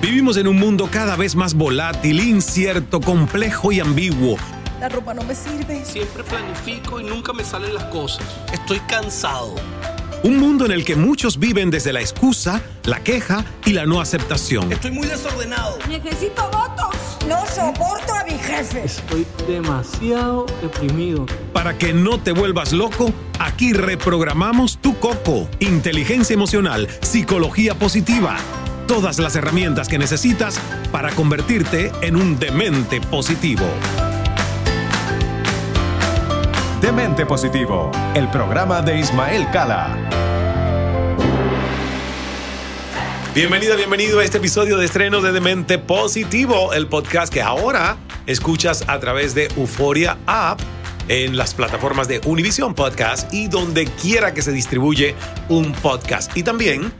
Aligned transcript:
Vivimos 0.00 0.36
en 0.36 0.46
un 0.46 0.58
mundo 0.58 0.88
cada 0.90 1.16
vez 1.16 1.34
más 1.34 1.54
volátil, 1.54 2.20
incierto, 2.20 3.00
complejo 3.00 3.72
y 3.72 3.80
ambiguo. 3.80 4.36
La 4.78 4.88
ropa 4.88 5.14
no 5.14 5.22
me 5.22 5.34
sirve. 5.34 5.82
Siempre 5.84 6.22
planifico 6.24 7.00
y 7.00 7.04
nunca 7.04 7.32
me 7.32 7.42
salen 7.42 7.74
las 7.74 7.84
cosas. 7.84 8.22
Estoy 8.52 8.80
cansado. 8.80 9.54
Un 10.22 10.38
mundo 10.38 10.66
en 10.66 10.72
el 10.72 10.84
que 10.84 10.94
muchos 10.94 11.38
viven 11.38 11.70
desde 11.70 11.92
la 11.92 12.00
excusa, 12.00 12.62
la 12.84 13.02
queja 13.02 13.44
y 13.64 13.72
la 13.72 13.86
no 13.86 14.00
aceptación. 14.00 14.72
Estoy 14.72 14.90
muy 14.90 15.06
desordenado. 15.06 15.78
Necesito 15.88 16.50
votos. 16.50 16.96
No 17.26 17.44
soporto 17.46 18.12
a 18.14 18.24
mi 18.24 18.33
jefe. 18.56 18.84
Estoy 18.84 19.26
demasiado 19.48 20.46
deprimido. 20.62 21.26
Para 21.52 21.76
que 21.76 21.92
no 21.92 22.18
te 22.20 22.32
vuelvas 22.32 22.72
loco, 22.72 23.12
aquí 23.38 23.72
reprogramamos 23.72 24.78
tu 24.78 24.98
coco. 24.98 25.48
Inteligencia 25.60 26.34
emocional, 26.34 26.88
psicología 27.00 27.74
positiva. 27.74 28.36
Todas 28.86 29.18
las 29.18 29.34
herramientas 29.34 29.88
que 29.88 29.98
necesitas 29.98 30.58
para 30.92 31.10
convertirte 31.12 31.90
en 32.02 32.16
un 32.16 32.38
demente 32.38 33.00
positivo. 33.00 33.64
Demente 36.80 37.24
Positivo, 37.24 37.90
el 38.14 38.28
programa 38.28 38.82
de 38.82 39.00
Ismael 39.00 39.48
Cala. 39.50 39.96
Bienvenida, 43.34 43.74
bienvenido 43.74 44.20
a 44.20 44.24
este 44.24 44.36
episodio 44.36 44.76
de 44.76 44.84
estreno 44.84 45.22
de 45.22 45.32
Demente 45.32 45.78
Positivo, 45.78 46.74
el 46.74 46.86
podcast 46.86 47.32
que 47.32 47.40
ahora 47.40 47.96
escuchas 48.26 48.84
a 48.88 48.98
través 49.00 49.34
de 49.34 49.48
Euforia 49.56 50.18
App 50.26 50.60
en 51.08 51.36
las 51.36 51.54
plataformas 51.54 52.08
de 52.08 52.20
Univision 52.24 52.74
Podcast 52.74 53.32
y 53.32 53.48
donde 53.48 53.86
quiera 53.86 54.34
que 54.34 54.42
se 54.42 54.52
distribuye 54.52 55.14
un 55.48 55.72
podcast. 55.72 56.36
Y 56.36 56.42
también 56.42 56.92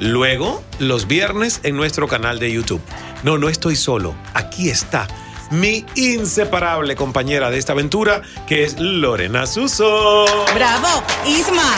luego 0.00 0.62
los 0.78 1.06
viernes 1.06 1.60
en 1.62 1.76
nuestro 1.76 2.08
canal 2.08 2.38
de 2.38 2.52
YouTube. 2.52 2.82
No, 3.22 3.38
no 3.38 3.48
estoy 3.48 3.76
solo. 3.76 4.14
Aquí 4.34 4.68
está 4.68 5.06
mi 5.50 5.84
inseparable 5.94 6.96
compañera 6.96 7.50
de 7.50 7.58
esta 7.58 7.72
aventura, 7.72 8.22
que 8.46 8.64
es 8.64 8.78
Lorena 8.78 9.46
Suso. 9.46 10.24
¡Bravo! 10.54 11.02
¡Isma! 11.26 11.74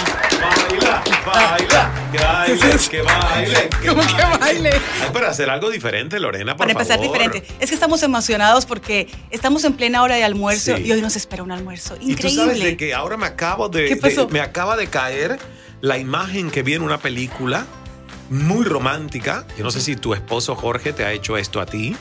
Que 2.47 2.53
baile, 2.55 2.89
que 2.91 3.03
baile. 3.03 3.69
que 3.83 3.89
¿Cómo 3.89 4.03
que 4.07 4.39
baile? 4.39 4.71
Ay, 5.03 5.11
para 5.13 5.29
hacer 5.31 5.51
algo 5.51 5.71
diferente, 5.71 6.21
Lorena, 6.21 6.53
por 6.57 6.67
Para 6.67 6.73
empezar 6.73 6.99
favor. 6.99 7.13
diferente. 7.19 7.47
Es 7.59 7.69
que 7.71 7.75
estamos 7.75 8.03
emocionados 8.03 8.67
porque 8.67 9.09
estamos 9.31 9.65
en 9.65 9.73
plena 9.75 10.03
hora 10.03 10.15
de 10.17 10.25
almuerzo 10.25 10.77
Sí. 10.77 10.83
y 10.85 10.93
hoy 10.93 11.03
nos 11.03 11.17
espera 11.17 11.43
un 11.43 11.51
almuerzo 11.53 11.97
Y 11.97 12.07
tú 12.07 12.11
increíble. 12.13 12.45
sabes 12.45 12.61
de 12.63 12.77
que 12.77 12.95
ahora 12.95 13.17
me 13.17 13.27
acabo 13.27 13.69
de, 13.69 13.89
¿Qué 13.89 13.97
pasó? 13.97 14.27
de- 14.27 14.33
me 14.33 14.41
acaba 14.41 14.77
de 14.77 14.87
caer 14.87 15.39
la 15.81 15.99
imagen 15.99 16.51
que 16.51 16.63
vi 16.63 16.75
en 16.75 16.83
una 16.83 16.99
película 16.99 17.67
muy 18.31 18.65
romántica. 18.65 19.47
Yo 19.59 19.65
no 19.65 19.71
sé 19.71 19.81
si 19.81 19.97
tu 19.97 20.15
esposo 20.15 20.55
Jorge 20.57 20.93
te 20.93 21.05
ha 21.05 21.13
hecho 21.13 21.37
esto 21.37 21.61
a 21.61 21.67
ti. 21.67 21.97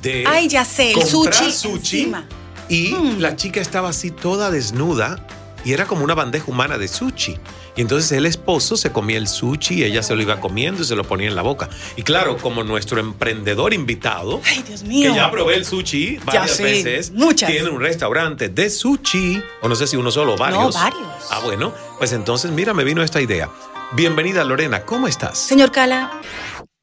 De 0.00 0.24
Ay, 0.26 0.48
ya 0.48 0.64
sé, 0.64 0.92
el 0.92 1.02
sushi, 1.06 1.52
sushi 1.52 2.00
encima. 2.00 2.24
y 2.68 2.92
Mm. 2.92 3.18
la 3.20 3.36
chica 3.36 3.60
estaba 3.60 3.90
así 3.90 4.10
toda 4.10 4.50
desnuda 4.50 5.24
y 5.64 5.72
era 5.72 5.86
como 5.86 6.02
una 6.02 6.14
bandeja 6.14 6.46
humana 6.48 6.78
de 6.78 6.88
sushi. 6.88 7.38
Y 7.74 7.80
entonces 7.80 8.12
el 8.12 8.26
esposo 8.26 8.76
se 8.76 8.92
comía 8.92 9.16
el 9.16 9.26
sushi 9.28 9.76
y 9.76 9.84
ella 9.84 10.02
se 10.02 10.14
lo 10.14 10.20
iba 10.20 10.40
comiendo 10.40 10.82
y 10.82 10.84
se 10.84 10.94
lo 10.94 11.04
ponía 11.04 11.28
en 11.28 11.34
la 11.34 11.40
boca. 11.42 11.70
Y 11.96 12.02
claro, 12.02 12.36
como 12.36 12.62
nuestro 12.64 13.00
emprendedor 13.00 13.72
invitado, 13.72 14.42
Ay, 14.44 14.62
Dios 14.66 14.82
mío. 14.82 15.10
que 15.10 15.16
ya 15.16 15.30
probé 15.30 15.54
el 15.54 15.64
sushi 15.64 16.18
varias 16.24 16.50
sé, 16.50 16.62
veces. 16.64 17.10
muchas. 17.12 17.50
Tiene 17.50 17.70
un 17.70 17.80
restaurante 17.80 18.50
de 18.50 18.68
sushi, 18.68 19.42
o 19.62 19.68
no 19.68 19.74
sé 19.74 19.86
si 19.86 19.96
uno 19.96 20.10
solo 20.10 20.34
o 20.34 20.36
varios. 20.36 20.74
No, 20.74 20.80
varios. 20.80 21.02
Ah, 21.30 21.40
bueno, 21.42 21.72
pues 21.98 22.12
entonces 22.12 22.50
mira, 22.50 22.74
me 22.74 22.84
vino 22.84 23.02
esta 23.02 23.20
idea. 23.22 23.48
Bienvenida 23.92 24.44
Lorena, 24.44 24.84
¿cómo 24.84 25.08
estás? 25.08 25.38
Señor 25.38 25.72
Cala. 25.72 26.20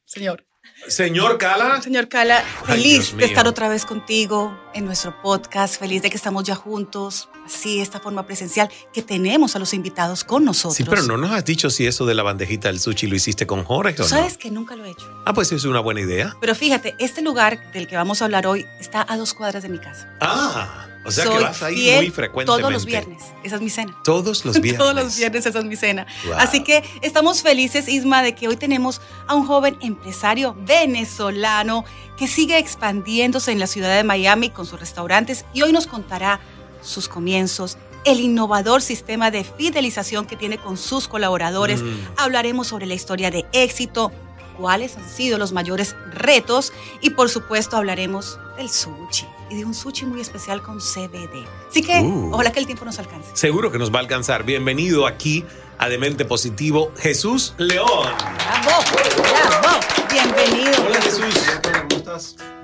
Señor. 0.06 0.44
Señor 0.90 1.38
Cala. 1.38 1.82
Señor 1.82 2.08
Cala, 2.08 2.44
feliz 2.66 3.16
de 3.16 3.26
estar 3.26 3.48
otra 3.48 3.70
vez 3.70 3.86
contigo 3.86 4.58
en 4.74 4.86
nuestro 4.86 5.20
podcast, 5.22 5.80
feliz 5.80 6.02
de 6.02 6.10
que 6.10 6.18
estamos 6.18 6.44
ya 6.44 6.56
juntos, 6.56 7.30
así, 7.46 7.80
esta 7.80 8.00
forma 8.00 8.26
presencial, 8.26 8.70
que 8.94 9.02
tenemos 9.02 9.56
a 9.56 9.60
los 9.60 9.74
invitados 9.74 10.24
con 10.24 10.44
nosotros. 10.46 10.76
Sí, 10.76 10.84
pero 10.84 11.04
no 11.04 11.18
nos 11.18 11.32
has 11.32 11.46
dicho 11.46 11.70
si 11.70 11.86
eso 11.88 12.06
de 12.06 12.14
la 12.16 12.24
bandejita 12.24 12.68
del 12.70 12.80
sushi 12.80 13.08
lo 13.08 13.16
hiciste 13.16 13.46
con 13.48 13.64
Jorge 13.64 13.94
Tú 13.94 14.04
o 14.04 14.06
no. 14.06 14.10
sabes 14.10 14.38
que 14.38 14.52
nunca 14.52 14.76
lo 14.76 14.86
he 14.86 14.90
hecho. 14.92 15.06
Ah, 15.26 15.34
pues 15.34 15.52
es 15.52 15.64
una 15.66 15.80
buena 15.80 16.02
idea. 16.02 16.36
Pero 16.42 16.56
fíjate, 16.56 16.96
este 17.00 17.22
lugar 17.22 17.72
del 17.72 17.88
que 17.88 17.96
vamos 17.96 18.22
a 18.22 18.26
hablar 18.26 18.46
hoy 18.48 18.66
está 18.80 19.06
a 19.08 19.16
dos 19.18 19.34
cuadras 19.34 19.64
de 19.64 19.70
mi 19.70 19.80
casa. 19.80 20.10
Ah, 20.22 20.88
o 21.06 21.12
sea 21.12 21.24
que 21.26 21.32
Soy 21.32 21.44
vas 21.44 21.64
ahí 21.64 21.92
muy 21.96 22.10
frecuentemente. 22.10 22.62
Todos 22.62 22.74
los 22.74 22.86
viernes. 22.86 23.24
Esa 23.44 23.56
es 23.56 23.62
mi 23.62 23.70
cena. 23.70 23.96
Todos 24.04 24.46
los 24.46 24.60
viernes. 24.62 24.80
Todos 24.80 24.96
los 24.96 25.18
viernes 25.18 25.46
esa 25.46 25.60
es 25.60 25.66
mi 25.66 25.76
cena. 25.76 26.06
Wow. 26.26 26.34
Así 26.38 26.64
que 26.64 26.84
estamos 27.02 27.42
felices, 27.42 27.88
Isma, 27.88 28.22
de 28.22 28.36
que 28.36 28.48
hoy 28.48 28.58
tenemos 28.58 29.02
a 29.28 29.36
un 29.36 29.46
joven 29.46 29.78
empresario 29.82 30.56
venezolano 30.60 31.86
que 32.18 32.28
sigue 32.28 32.58
expandiéndose 32.58 33.52
en 33.52 33.60
la 33.60 33.68
ciudad 33.68 33.96
de 33.96 34.04
Miami 34.04 34.50
con 34.50 34.66
sus 34.66 34.80
restaurantes 34.80 35.46
y 35.54 35.62
hoy 35.62 35.72
nos 35.72 35.88
contará 35.88 36.42
sus 36.82 37.08
comienzos, 37.08 37.78
el 38.06 38.20
innovador 38.20 38.82
sistema 38.82 39.32
de 39.32 39.44
fidelización 39.44 40.26
que 40.26 40.36
tiene 40.36 40.58
con 40.58 40.78
sus 40.78 41.08
colaboradores. 41.08 41.82
Mm. 41.82 41.98
Hablaremos 42.18 42.68
sobre 42.68 42.86
la 42.86 42.94
historia 42.94 43.32
de 43.32 43.46
éxito, 43.54 44.12
cuáles 44.58 44.98
han 44.98 45.10
sido 45.10 45.38
los 45.38 45.54
mayores 45.54 45.96
retos 46.12 46.74
y 47.02 47.12
por 47.12 47.30
supuesto 47.30 47.78
hablaremos 47.78 48.38
del 48.58 48.70
sushi 48.70 49.26
y 49.50 49.58
de 49.58 49.66
un 49.66 49.74
sushi 49.74 50.06
muy 50.06 50.22
especial 50.22 50.62
con 50.62 50.80
CBD. 50.80 51.46
Así 51.70 51.82
que 51.82 52.00
Uh. 52.02 52.32
ojalá 52.34 52.52
que 52.52 52.60
el 52.60 52.66
tiempo 52.66 52.86
nos 52.86 53.00
alcance. 53.00 53.30
Seguro 53.34 53.72
que 53.72 53.78
nos 53.80 53.92
va 53.94 53.98
a 53.98 54.02
alcanzar. 54.02 54.44
Bienvenido 54.44 55.08
aquí 55.08 55.44
a 55.78 55.90
Demente 55.90 56.26
Positivo, 56.26 56.92
Jesús 57.00 57.54
León. 57.58 57.88
¡Bravo! 58.36 58.84
¡Bravo! 59.18 59.80
Bienvenido. 60.12 60.86
Hola 60.86 61.02
Jesús. 61.02 61.58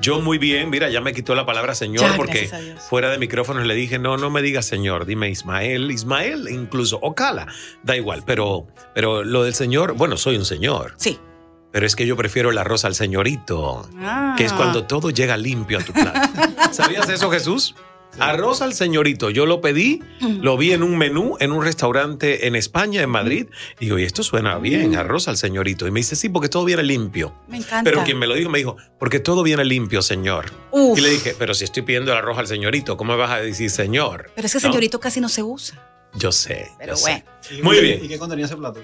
Yo 0.01 0.19
muy 0.21 0.37
bien, 0.37 0.69
mira, 0.69 0.89
ya 0.89 1.01
me 1.01 1.13
quitó 1.13 1.33
la 1.35 1.45
palabra 1.45 1.73
señor 1.75 2.01
Ya, 2.11 2.17
porque 2.17 2.49
fuera 2.89 3.09
de 3.09 3.17
micrófonos 3.17 3.65
le 3.65 3.73
dije, 3.75 3.97
no, 3.99 4.17
no 4.17 4.29
me 4.29 4.41
digas 4.41 4.65
señor, 4.65 5.05
dime 5.05 5.29
Ismael, 5.29 5.89
Ismael, 5.91 6.47
incluso 6.49 6.99
Ocala, 7.01 7.47
da 7.83 7.95
igual, 7.95 8.23
pero, 8.25 8.67
pero 8.93 9.23
lo 9.23 9.43
del 9.43 9.53
señor, 9.53 9.93
bueno, 9.93 10.17
soy 10.17 10.35
un 10.37 10.45
señor, 10.45 10.93
Sí. 10.97 11.19
Pero 11.75 11.85
es 11.85 11.93
que 11.97 12.07
yo 12.07 12.15
prefiero 12.15 12.51
el 12.51 12.57
arroz 12.57 12.85
al 12.85 12.95
señorito, 12.95 13.85
Ah. 13.99 14.33
que 14.37 14.45
es 14.45 14.53
cuando 14.53 14.85
todo 14.85 15.09
llega 15.09 15.35
limpio 15.35 15.79
a 15.79 15.83
tu 15.83 15.91
plato. 15.91 16.17
¿Sabías 16.71 17.09
eso, 17.09 17.29
Jesús? 17.29 17.75
Arroz 18.17 18.61
al 18.61 18.73
señorito, 18.73 19.29
yo 19.29 19.45
lo 19.45 19.59
pedí, 19.59 20.01
lo 20.21 20.55
vi 20.55 20.71
en 20.71 20.83
un 20.83 20.97
menú 20.97 21.35
en 21.41 21.51
un 21.51 21.61
restaurante 21.61 22.47
en 22.47 22.55
España, 22.55 23.01
en 23.01 23.09
Madrid, 23.09 23.47
y 23.77 23.87
digo, 23.87 23.99
y 23.99 24.03
esto 24.03 24.23
suena 24.23 24.57
bien, 24.57 24.95
arroz 24.95 25.27
al 25.27 25.35
señorito. 25.35 25.85
Y 25.85 25.91
me 25.91 25.99
dice, 25.99 26.15
sí, 26.15 26.29
porque 26.29 26.47
todo 26.47 26.63
viene 26.63 26.81
limpio. 26.83 27.35
Me 27.49 27.57
encanta. 27.57 27.83
Pero 27.83 28.05
quien 28.05 28.17
me 28.17 28.25
lo 28.25 28.35
dijo 28.35 28.49
me 28.49 28.59
dijo, 28.59 28.77
porque 28.97 29.19
todo 29.19 29.43
viene 29.43 29.65
limpio, 29.65 30.01
señor. 30.01 30.45
Uf. 30.71 30.97
Y 30.97 31.01
le 31.01 31.09
dije, 31.09 31.35
pero 31.37 31.53
si 31.53 31.65
estoy 31.65 31.83
pidiendo 31.83 32.13
el 32.13 32.17
arroz 32.17 32.37
al 32.37 32.47
señorito, 32.47 32.95
¿cómo 32.95 33.11
me 33.11 33.19
vas 33.19 33.31
a 33.31 33.39
decir 33.41 33.69
señor? 33.69 34.31
Pero 34.33 34.45
es 34.45 34.53
que 34.53 34.59
¿No? 34.59 34.69
señorito 34.69 35.01
casi 35.01 35.19
no 35.19 35.27
se 35.27 35.43
usa. 35.43 35.85
Yo 36.13 36.31
sé. 36.31 36.71
Pero 36.79 36.95
yo 36.95 37.01
bueno. 37.01 37.21
sé. 37.41 37.61
Muy 37.63 37.81
bien. 37.81 37.99
¿Y 38.01 38.07
qué 38.07 38.17
contenía 38.17 38.45
ese 38.45 38.55
plato? 38.55 38.81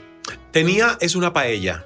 Tenía, 0.51 0.97
es 0.99 1.15
una 1.15 1.31
paella. 1.31 1.85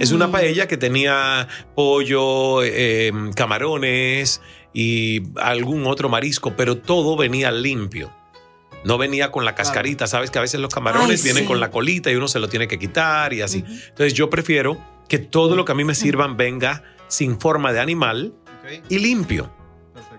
Es 0.00 0.12
una 0.12 0.26
Mm. 0.28 0.32
paella 0.32 0.68
que 0.68 0.76
tenía 0.76 1.48
pollo, 1.74 2.62
eh, 2.62 3.12
camarones 3.34 4.40
y 4.74 5.22
algún 5.36 5.86
otro 5.86 6.08
marisco, 6.08 6.54
pero 6.56 6.76
todo 6.78 7.16
venía 7.16 7.50
limpio. 7.50 8.12
No 8.84 8.98
venía 8.98 9.32
con 9.32 9.44
la 9.44 9.54
cascarita, 9.54 10.06
sabes 10.06 10.30
que 10.30 10.38
a 10.38 10.42
veces 10.42 10.60
los 10.60 10.72
camarones 10.72 11.20
Ay, 11.20 11.24
vienen 11.24 11.42
sí. 11.44 11.48
con 11.48 11.58
la 11.60 11.70
colita 11.70 12.10
y 12.10 12.14
uno 12.14 12.28
se 12.28 12.38
lo 12.38 12.48
tiene 12.48 12.68
que 12.68 12.78
quitar 12.78 13.32
y 13.32 13.40
así. 13.42 13.62
Ujú. 13.62 13.72
Entonces 13.88 14.14
yo 14.14 14.30
prefiero 14.30 14.78
que 15.08 15.18
todo 15.18 15.56
lo 15.56 15.64
que 15.64 15.72
a 15.72 15.74
mí 15.74 15.84
me 15.84 15.94
sirvan 15.94 16.36
venga 16.36 16.82
sin 17.08 17.40
forma 17.40 17.72
de 17.72 17.80
animal 17.80 18.34
y 18.88 18.98
limpio. 18.98 19.52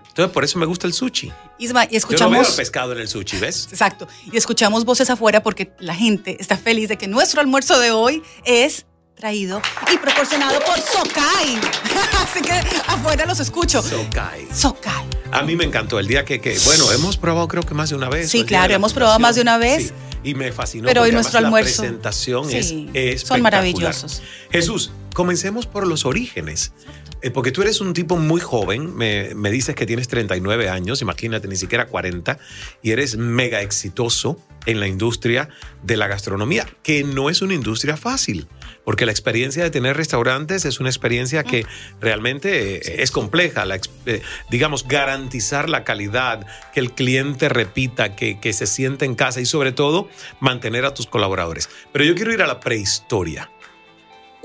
Entonces 0.08 0.32
por 0.34 0.42
eso 0.44 0.58
me 0.58 0.66
gusta 0.66 0.86
el 0.86 0.92
sushi. 0.92 1.30
Isma, 1.58 1.84
y 1.84 1.88
Yo 1.88 1.90
no 1.90 1.90
veo 1.90 1.98
escuchamos. 1.98 2.50
pescado 2.56 2.92
en 2.92 2.98
el 2.98 3.08
sushi, 3.08 3.38
¿ves? 3.38 3.68
Exacto. 3.70 4.08
Y 4.32 4.36
escuchamos 4.36 4.84
voces 4.84 5.08
afuera 5.10 5.42
porque 5.42 5.72
la 5.78 5.94
gente 5.94 6.36
está 6.40 6.56
feliz 6.56 6.88
de 6.88 6.96
que 6.98 7.06
nuestro 7.06 7.40
almuerzo 7.40 7.78
de 7.78 7.92
hoy 7.92 8.22
es 8.44 8.86
traído 9.18 9.60
y 9.92 9.98
proporcionado 9.98 10.60
por 10.60 10.76
Sokai. 10.80 11.58
Así 12.22 12.40
que 12.40 12.52
afuera 12.86 13.26
los 13.26 13.40
escucho. 13.40 13.82
Sokai. 13.82 14.46
Sokai. 14.54 15.04
A 15.32 15.42
mí 15.42 15.56
me 15.56 15.64
encantó 15.64 15.98
el 15.98 16.06
día 16.06 16.24
que, 16.24 16.40
que, 16.40 16.56
bueno, 16.64 16.90
hemos 16.92 17.16
probado 17.16 17.48
creo 17.48 17.62
que 17.62 17.74
más 17.74 17.90
de 17.90 17.96
una 17.96 18.08
vez. 18.08 18.30
Sí, 18.30 18.44
claro, 18.44 18.72
hemos 18.74 18.92
probado 18.92 19.18
más 19.18 19.34
de 19.36 19.42
una 19.42 19.58
vez. 19.58 19.88
Sí. 19.88 19.92
y 20.30 20.34
me 20.34 20.52
fascinó. 20.52 20.86
Pero 20.86 21.02
hoy 21.02 21.12
nuestro 21.12 21.38
almuerzo. 21.38 21.82
La 21.82 21.88
presentación 21.88 22.48
Sí, 22.48 22.56
es 22.56 22.68
son 22.68 22.96
espectacular. 22.96 23.42
maravillosos. 23.42 24.22
Jesús, 24.50 24.90
comencemos 25.14 25.66
por 25.66 25.86
los 25.86 26.04
orígenes. 26.04 26.72
Eh, 27.20 27.30
porque 27.30 27.50
tú 27.50 27.62
eres 27.62 27.80
un 27.80 27.94
tipo 27.94 28.16
muy 28.16 28.40
joven, 28.40 28.94
me, 28.94 29.34
me 29.34 29.50
dices 29.50 29.74
que 29.74 29.86
tienes 29.86 30.06
39 30.06 30.68
años, 30.68 31.02
imagínate, 31.02 31.48
ni 31.48 31.56
siquiera 31.56 31.88
40, 31.88 32.38
y 32.80 32.92
eres 32.92 33.16
mega 33.16 33.60
exitoso 33.60 34.40
en 34.66 34.78
la 34.78 34.86
industria 34.86 35.48
de 35.82 35.96
la 35.96 36.06
gastronomía, 36.06 36.66
que 36.84 37.02
no 37.02 37.28
es 37.28 37.42
una 37.42 37.54
industria 37.54 37.96
fácil, 37.96 38.46
porque 38.84 39.04
la 39.04 39.10
experiencia 39.10 39.64
de 39.64 39.70
tener 39.70 39.96
restaurantes 39.96 40.64
es 40.64 40.78
una 40.78 40.90
experiencia 40.90 41.42
que 41.42 41.66
realmente 42.00 42.76
eh, 42.76 43.02
es 43.02 43.10
compleja, 43.10 43.64
la 43.64 43.80
eh, 44.06 44.22
digamos, 44.50 44.86
garantizar 44.86 45.68
la 45.68 45.82
calidad, 45.82 46.46
que 46.72 46.78
el 46.78 46.92
cliente 46.92 47.48
repita, 47.48 48.14
que, 48.14 48.38
que 48.38 48.52
se 48.52 48.66
siente 48.66 49.06
en 49.06 49.16
casa 49.16 49.40
y 49.40 49.46
sobre 49.46 49.72
todo 49.72 50.08
mantener 50.38 50.84
a 50.84 50.94
tus 50.94 51.06
colaboradores. 51.06 51.68
Pero 51.92 52.04
yo 52.04 52.14
quiero 52.14 52.32
ir 52.32 52.42
a 52.42 52.46
la 52.46 52.60
prehistoria. 52.60 53.50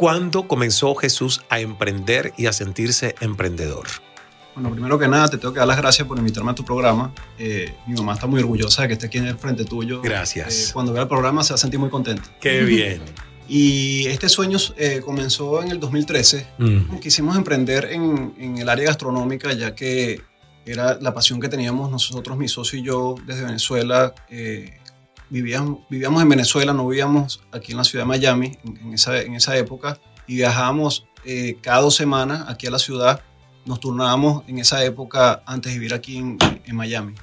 ¿Cuándo 0.03 0.49
comenzó 0.49 0.95
Jesús 0.95 1.45
a 1.49 1.61
emprender 1.61 2.33
y 2.35 2.47
a 2.47 2.51
sentirse 2.51 3.15
emprendedor? 3.21 3.87
Bueno, 4.53 4.69
primero 4.69 4.99
que 4.99 5.07
nada, 5.07 5.29
te 5.29 5.37
tengo 5.37 5.53
que 5.53 5.59
dar 5.59 5.67
las 5.69 5.77
gracias 5.77 6.05
por 6.05 6.17
invitarme 6.17 6.51
a 6.51 6.55
tu 6.55 6.65
programa. 6.65 7.13
Eh, 7.39 7.73
mi 7.87 7.93
mamá 7.93 8.15
está 8.15 8.27
muy 8.27 8.41
orgullosa 8.41 8.81
de 8.81 8.89
que 8.89 8.93
esté 8.95 9.05
aquí 9.05 9.19
en 9.19 9.27
el 9.27 9.37
frente 9.37 9.63
tuyo. 9.63 10.01
Gracias. 10.01 10.71
Eh, 10.71 10.73
cuando 10.73 10.91
vea 10.91 11.03
el 11.03 11.07
programa 11.07 11.41
se 11.41 11.53
va 11.53 11.55
a 11.55 11.57
sentir 11.57 11.79
muy 11.79 11.89
contenta. 11.89 12.29
Qué 12.41 12.63
bien. 12.63 13.01
Y 13.47 14.07
este 14.07 14.27
sueño 14.27 14.57
eh, 14.77 15.01
comenzó 15.05 15.61
en 15.61 15.71
el 15.71 15.79
2013. 15.79 16.47
Mm. 16.57 16.97
Quisimos 16.97 17.37
emprender 17.37 17.89
en, 17.91 18.33
en 18.37 18.57
el 18.57 18.67
área 18.67 18.87
gastronómica, 18.87 19.53
ya 19.53 19.73
que 19.73 20.21
era 20.65 20.97
la 20.99 21.13
pasión 21.13 21.39
que 21.39 21.47
teníamos 21.47 21.89
nosotros, 21.89 22.37
mi 22.37 22.49
socio 22.49 22.79
y 22.79 22.83
yo, 22.83 23.15
desde 23.25 23.45
Venezuela. 23.45 24.13
Vivíamos, 25.33 25.79
vivíamos 25.89 26.21
en 26.21 26.29
Venezuela, 26.29 26.73
no 26.73 26.87
vivíamos 26.87 27.41
aquí 27.51 27.71
en 27.71 27.77
la 27.79 27.83
ciudad 27.83 28.05
de 28.05 28.09
Miami 28.09 28.51
en, 28.63 28.77
en 28.77 28.93
esa, 28.93 29.19
en 29.19 29.33
esa 29.33 29.57
época. 29.57 29.99
Y 30.27 30.35
viajábamos 30.35 31.05
eh, 31.25 31.57
cada 31.61 31.81
dos 31.81 31.95
semanas 31.95 32.45
aquí 32.47 32.67
a 32.67 32.71
la 32.71 32.77
ciudad. 32.77 33.21
Nos 33.65 33.79
turnábamos 33.79 34.43
en 34.47 34.59
esa 34.59 34.85
época 34.85 35.41
antes 35.47 35.73
de 35.73 35.79
vivir 35.79 35.93
aquí 35.95 36.17
en, 36.17 36.37
en 36.65 36.75
Miami. 36.75 37.15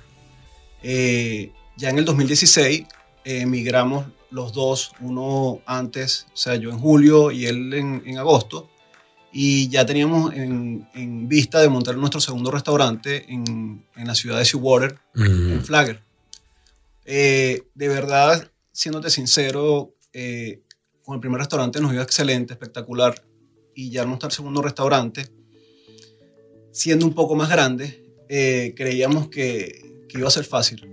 Eh, 0.82 1.52
ya 1.76 1.90
en 1.90 1.98
el 1.98 2.04
2016 2.04 2.80
eh, 3.24 3.40
emigramos 3.42 4.06
los 4.30 4.52
dos, 4.52 4.92
uno 5.00 5.60
antes, 5.66 6.26
o 6.32 6.36
sea, 6.36 6.56
yo 6.56 6.70
en 6.70 6.78
julio 6.78 7.30
y 7.30 7.46
él 7.46 7.72
en, 7.74 8.02
en 8.06 8.18
agosto, 8.18 8.68
y 9.32 9.68
ya 9.68 9.86
teníamos 9.86 10.34
en, 10.34 10.88
en 10.94 11.28
vista 11.28 11.60
de 11.60 11.68
montar 11.68 11.96
nuestro 11.96 12.20
segundo 12.20 12.50
restaurante 12.50 13.32
en, 13.32 13.84
en 13.96 14.06
la 14.06 14.14
ciudad 14.16 14.38
de 14.38 14.44
Seawater, 14.44 14.98
Mm. 15.14 15.52
en 15.52 15.64
Flagger. 15.64 16.00
Eh, 17.12 17.62
de 17.74 17.88
verdad, 17.88 18.52
siéndote 18.72 19.10
sincero, 19.10 19.94
eh, 20.12 20.62
con 21.02 21.14
el 21.16 21.20
primer 21.20 21.40
restaurante 21.40 21.80
nos 21.80 21.92
iba 21.92 22.02
excelente, 22.04 22.52
espectacular, 22.52 23.20
y 23.74 23.90
ya 23.90 24.02
al 24.02 24.06
montar 24.08 24.30
el 24.30 24.36
segundo 24.36 24.62
restaurante, 24.62 25.26
siendo 26.72 27.04
un 27.06 27.14
poco 27.14 27.34
más 27.34 27.48
grande, 27.50 28.04
eh, 28.28 28.74
creíamos 28.76 29.28
que, 29.28 30.04
que 30.08 30.18
iba 30.18 30.28
a 30.28 30.30
ser 30.30 30.44
fácil. 30.44 30.86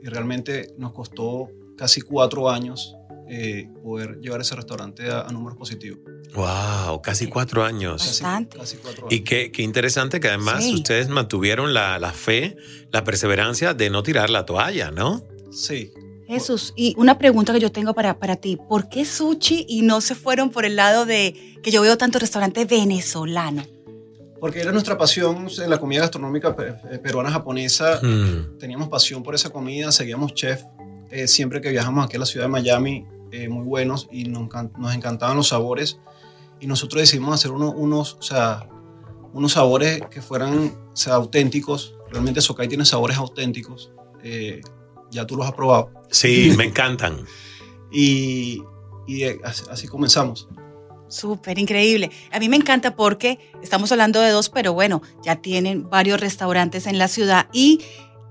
Y 0.00 0.06
realmente 0.06 0.74
nos 0.78 0.92
costó 0.92 1.48
casi 1.76 2.00
cuatro 2.02 2.48
años 2.48 2.94
eh, 3.28 3.68
poder 3.82 4.20
llevar 4.20 4.40
ese 4.42 4.54
restaurante 4.54 5.10
a, 5.10 5.22
a 5.22 5.32
números 5.32 5.56
positivos. 5.58 6.00
Wow, 6.34 7.02
casi 7.02 7.26
cuatro 7.26 7.64
años. 7.64 8.00
Casi, 8.02 8.22
Bastante. 8.22 8.58
casi 8.58 8.76
cuatro 8.76 9.06
años. 9.06 9.12
Y 9.18 9.24
qué, 9.24 9.50
qué 9.50 9.62
interesante 9.62 10.20
que 10.20 10.28
además 10.28 10.62
Sí. 10.64 10.74
ustedes 10.74 11.08
mantuvieron 11.08 11.72
la, 11.74 11.98
la 11.98 12.12
fe, 12.12 12.56
la 12.92 13.02
perseverancia 13.04 13.74
de 13.74 13.90
no 13.90 14.02
tirar 14.02 14.30
la 14.30 14.44
toalla, 14.46 14.90
¿no? 14.90 15.24
Sí. 15.52 15.92
Jesús, 16.26 16.72
y 16.76 16.94
una 16.96 17.18
pregunta 17.18 17.52
que 17.52 17.60
yo 17.60 17.70
tengo 17.70 17.92
para, 17.94 18.18
para 18.18 18.36
ti. 18.36 18.56
¿Por 18.68 18.88
qué 18.88 19.04
sushi 19.04 19.66
y 19.68 19.82
no 19.82 20.00
se 20.00 20.14
fueron 20.14 20.50
por 20.50 20.64
el 20.64 20.76
lado 20.76 21.04
de 21.04 21.58
que 21.62 21.70
yo 21.70 21.82
veo 21.82 21.98
tanto 21.98 22.18
restaurante 22.18 22.64
venezolano? 22.64 23.62
Porque 24.40 24.60
era 24.60 24.72
nuestra 24.72 24.96
pasión 24.96 25.46
en 25.62 25.70
la 25.70 25.78
comida 25.78 26.00
gastronómica 26.00 26.56
eh, 26.90 26.98
peruana-japonesa. 26.98 28.00
Mm. 28.02 28.58
Teníamos 28.58 28.88
pasión 28.88 29.22
por 29.22 29.34
esa 29.34 29.50
comida, 29.50 29.92
seguíamos 29.92 30.34
chef. 30.34 30.62
eh, 31.10 31.28
siempre 31.28 31.60
que 31.60 31.68
viajamos 31.70 32.04
aquí 32.06 32.16
a 32.16 32.20
la 32.20 32.26
ciudad 32.26 32.46
de 32.46 32.50
Miami, 32.52 33.06
eh, 33.30 33.48
muy 33.48 33.64
buenos 33.66 34.08
y 34.10 34.24
nos, 34.24 34.48
nos 34.78 34.94
encantaban 34.94 35.36
los 35.36 35.48
sabores. 35.48 35.98
Y 36.60 36.66
nosotros 36.66 37.02
decidimos 37.02 37.34
hacer 37.34 37.50
uno- 37.50 37.72
unos, 37.72 38.14
o 38.14 38.22
sea, 38.22 38.68
unos 39.34 39.52
sabores 39.52 40.00
que 40.10 40.22
fueran 40.22 40.74
o 40.92 40.96
sea, 40.96 41.14
auténticos. 41.14 41.94
Realmente 42.10 42.40
Sokai 42.40 42.68
tiene 42.68 42.84
sabores 42.86 43.18
auténticos. 43.18 43.92
eh, 44.22 44.60
ya 45.12 45.26
tú 45.26 45.36
los 45.36 45.46
has 45.46 45.52
probado. 45.52 45.92
Sí, 46.10 46.52
me 46.58 46.64
encantan. 46.64 47.24
Y, 47.92 48.62
y 49.06 49.22
eh, 49.24 49.38
así, 49.44 49.64
así 49.70 49.86
comenzamos. 49.86 50.48
Súper 51.08 51.58
increíble. 51.58 52.10
A 52.30 52.40
mí 52.40 52.48
me 52.48 52.56
encanta 52.56 52.96
porque 52.96 53.38
estamos 53.62 53.92
hablando 53.92 54.20
de 54.20 54.30
dos, 54.30 54.48
pero 54.48 54.72
bueno, 54.72 55.02
ya 55.22 55.36
tienen 55.36 55.88
varios 55.90 56.18
restaurantes 56.18 56.86
en 56.86 56.98
la 56.98 57.06
ciudad 57.06 57.48
y 57.52 57.82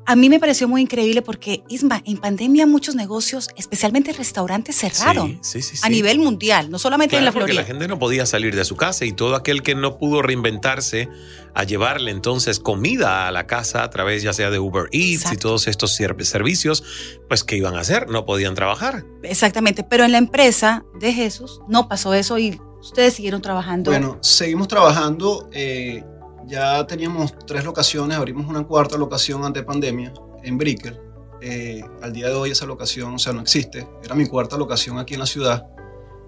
a 0.06 0.16
mí 0.16 0.30
me 0.30 0.40
pareció 0.40 0.68
muy 0.68 0.82
increíble 0.82 1.22
porque, 1.22 1.64
Isma, 1.70 2.02
en 2.06 2.18
pandemia 2.18 2.66
muchos 2.66 2.96
negocios, 2.96 3.50
especialmente 3.56 4.12
restaurantes, 4.14 4.76
cerraron 4.78 5.40
Sí, 5.42 5.62
sí, 5.62 5.76
sí, 5.78 5.82
a 5.84 5.90
nivel 5.90 6.20
mundial, 6.20 6.70
no 6.72 6.80
solamente 6.80 7.18
en 7.18 7.26
la 7.26 7.32
porque 7.32 7.46
Florida. 7.54 7.62
la 7.62 7.68
gente 7.68 7.88
no 7.88 8.00
podía 8.00 8.26
salir 8.26 8.56
de 8.56 8.66
su 8.66 8.76
casa 8.76 9.06
y 9.06 9.12
todo 9.14 9.36
aquel 9.36 9.62
que 9.62 9.76
no 9.76 9.98
pudo 9.98 10.22
reinventarse 10.22 11.08
a 11.54 11.64
llevarle 11.64 12.12
entonces 12.12 12.60
comida 12.60 13.28
a 13.28 13.32
la 13.32 13.46
casa 13.46 13.84
a 13.84 13.90
través 13.90 14.24
ya 14.24 14.34
sea 14.34 14.50
de 14.50 14.60
Uber 14.60 14.86
Eats 14.92 15.32
y 15.34 15.38
todos 15.38 15.68
estos 15.68 15.92
ser- 15.94 16.16
servicios, 16.26 16.84
pues 17.28 17.44
¿qué 17.44 17.58
iban 17.58 17.76
a 17.76 17.82
hacer? 17.82 18.10
No 18.10 18.26
podían 18.26 18.56
trabajar. 18.56 19.06
Exactamente, 19.24 19.84
pero 19.84 20.04
en 20.06 20.12
la 20.14 20.18
empresa 20.18 20.84
de 21.00 21.14
Jesús 21.14 21.60
no 21.68 21.88
pasó 21.88 22.14
eso 22.14 22.38
y 22.40 22.60
ustedes 22.80 23.14
siguieron 23.14 23.42
trabajando. 23.42 23.92
Bueno, 23.92 24.18
seguimos 24.22 24.68
trabajando. 24.68 25.50
eh, 25.54 26.04
ya 26.48 26.86
teníamos 26.88 27.34
tres 27.46 27.64
locaciones, 27.64 28.18
abrimos 28.18 28.48
una 28.48 28.64
cuarta 28.64 28.98
locación 28.98 29.44
ante 29.44 29.64
pandemia 29.64 30.14
en 30.44 30.58
Brickell. 30.58 31.00
Eh, 31.42 31.84
al 32.02 32.14
día 32.14 32.28
de 32.28 32.36
hoy 32.36 32.52
esa 32.52 32.66
locación, 32.66 33.16
o 33.16 33.20
sea, 33.20 33.34
no 33.34 33.42
existe. 33.42 33.88
Era 34.04 34.14
mi 34.16 34.26
cuarta 34.28 34.58
locación 34.58 35.00
aquí 35.00 35.16
en 35.16 35.22
la 35.22 35.26
ciudad. 35.26 35.66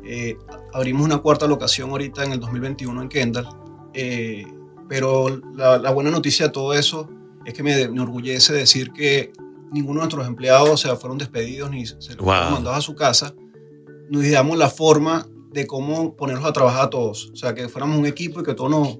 Eh, 0.05 0.35
abrimos 0.73 1.03
una 1.03 1.19
cuarta 1.19 1.47
locación 1.47 1.89
ahorita 1.91 2.23
en 2.23 2.33
el 2.33 2.39
2021 2.39 3.01
en 3.01 3.09
Kendall. 3.09 3.47
Eh, 3.93 4.45
pero 4.89 5.27
la, 5.55 5.77
la 5.77 5.91
buena 5.91 6.09
noticia 6.09 6.47
de 6.47 6.51
todo 6.51 6.73
eso 6.73 7.07
es 7.45 7.53
que 7.53 7.61
me, 7.63 7.75
me 7.75 7.81
enorgullece 7.83 8.53
decir 8.53 8.91
que 8.91 9.31
ninguno 9.71 9.99
de 9.99 10.05
nuestros 10.05 10.27
empleados 10.27 10.69
o 10.69 10.77
sea, 10.77 10.95
fueron 10.95 11.17
despedidos 11.17 11.69
ni 11.69 11.85
se 11.85 11.95
Wow. 12.15 12.25
fueron 12.25 12.53
mandados 12.53 12.79
a 12.79 12.81
su 12.81 12.95
casa. 12.95 13.33
Nos 14.09 14.23
ideamos 14.23 14.57
la 14.57 14.69
forma 14.69 15.27
de 15.51 15.67
cómo 15.67 16.15
ponerlos 16.15 16.45
a 16.45 16.53
trabajar 16.53 16.85
a 16.85 16.89
todos. 16.89 17.29
O 17.31 17.35
sea, 17.35 17.53
que 17.53 17.69
fuéramos 17.69 17.97
un 17.97 18.05
equipo 18.05 18.41
y 18.41 18.43
que 18.43 18.53
todos 18.55 18.69
nos, 18.71 18.97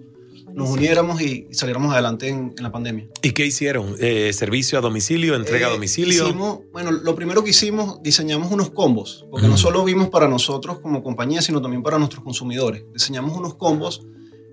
nos 0.53 0.69
uniéramos 0.69 1.21
y, 1.21 1.47
saliéramos 1.51 1.93
adelante 1.93 2.27
en, 2.29 2.53
en 2.57 2.63
la 2.63 2.71
pandemia. 2.71 3.07
¿Y 3.21 3.31
qué 3.31 3.45
hicieron? 3.45 3.95
Eh, 3.99 4.31
¿Servicio 4.33 4.77
a 4.77 4.81
domicilio? 4.81 5.35
¿Entrega 5.35 5.67
a 5.67 5.69
Eh, 5.69 5.73
domicilio? 5.73 6.25
hicimos- 6.27 6.59
bueno, 6.71 6.91
lo 6.91 7.15
primero 7.15 7.43
que 7.43 7.51
hicimos, 7.51 8.01
diseñamos 8.03 8.51
unos 8.51 8.69
combos, 8.71 9.25
porque 9.31 9.47
Mm. 9.47 9.51
no 9.51 9.57
solo 9.57 9.83
vimos 9.83 10.09
para 10.09 10.27
nosotros 10.27 10.79
como 10.79 11.01
compañía, 11.03 11.41
sino 11.41 11.61
también 11.61 11.81
para 11.83 11.97
nuestros 11.97 12.23
consumidores. 12.23 12.83
Diseñamos 12.93 13.35
unos 13.37 13.55
combos 13.55 14.01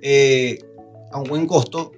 eh, 0.02 0.58
a 1.12 1.18
un 1.18 1.28
buen 1.28 1.46
costo 1.46 1.92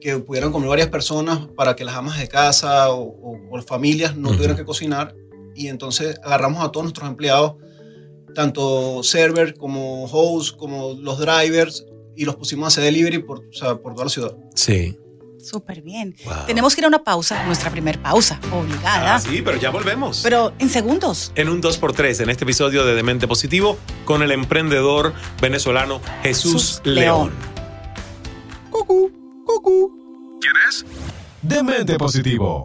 que 0.00 0.16
pudieran 0.18 0.50
comer 0.52 0.68
varias 0.70 0.88
personas 0.88 1.48
para 1.56 1.74
que 1.76 1.84
las 1.84 1.94
amas 1.96 2.18
de 2.18 2.28
casa 2.28 2.90
o, 2.90 3.02
o- 3.02 3.38
o 3.50 3.62
familias 3.62 4.16
no 4.16 4.30
tuvieran 4.32 4.56
que 4.56 4.64
cocinar. 4.64 5.14
Y 5.54 5.66
entonces 5.68 6.18
agarramos 6.22 6.64
a 6.64 6.70
todos 6.70 6.84
nuestros 6.84 7.08
empleados, 7.08 7.56
tanto 8.34 9.02
server 9.02 9.54
como 9.54 10.04
host, 10.04 10.56
como 10.56 10.94
los 11.00 11.18
drivers, 11.18 11.84
y 12.18 12.24
los 12.24 12.36
pusimos 12.36 12.64
a 12.64 12.68
hacer 12.68 12.84
delivery 12.84 13.18
por, 13.18 13.38
o 13.38 13.52
sea, 13.52 13.76
por 13.76 13.92
toda 13.94 14.06
la 14.06 14.10
ciudad. 14.10 14.36
Sí. 14.54 14.98
Súper 15.40 15.80
bien. 15.82 16.16
Wow. 16.24 16.34
Tenemos 16.46 16.74
que 16.74 16.80
ir 16.80 16.84
a 16.84 16.88
una 16.88 17.02
pausa, 17.04 17.44
nuestra 17.46 17.70
primer 17.70 18.02
pausa, 18.02 18.40
obligada, 18.52 19.14
Ah, 19.14 19.20
sí, 19.20 19.40
pero 19.42 19.56
ya 19.56 19.70
volvemos. 19.70 20.20
pero 20.22 20.52
en 20.58 20.68
segundos. 20.68 21.32
en 21.36 21.48
un 21.48 21.62
2x3 21.62 22.22
en 22.24 22.30
este 22.30 22.44
episodio 22.44 22.84
de 22.84 22.94
Demente 22.96 23.28
Positivo 23.28 23.78
con 24.04 24.22
el 24.22 24.32
emprendedor 24.32 25.14
venezolano 25.40 26.00
Jesús 26.22 26.52
Jesús 26.52 26.80
León. 26.84 27.32
León. 27.32 27.58
Demente 31.40 31.96
Positivo. 31.98 32.64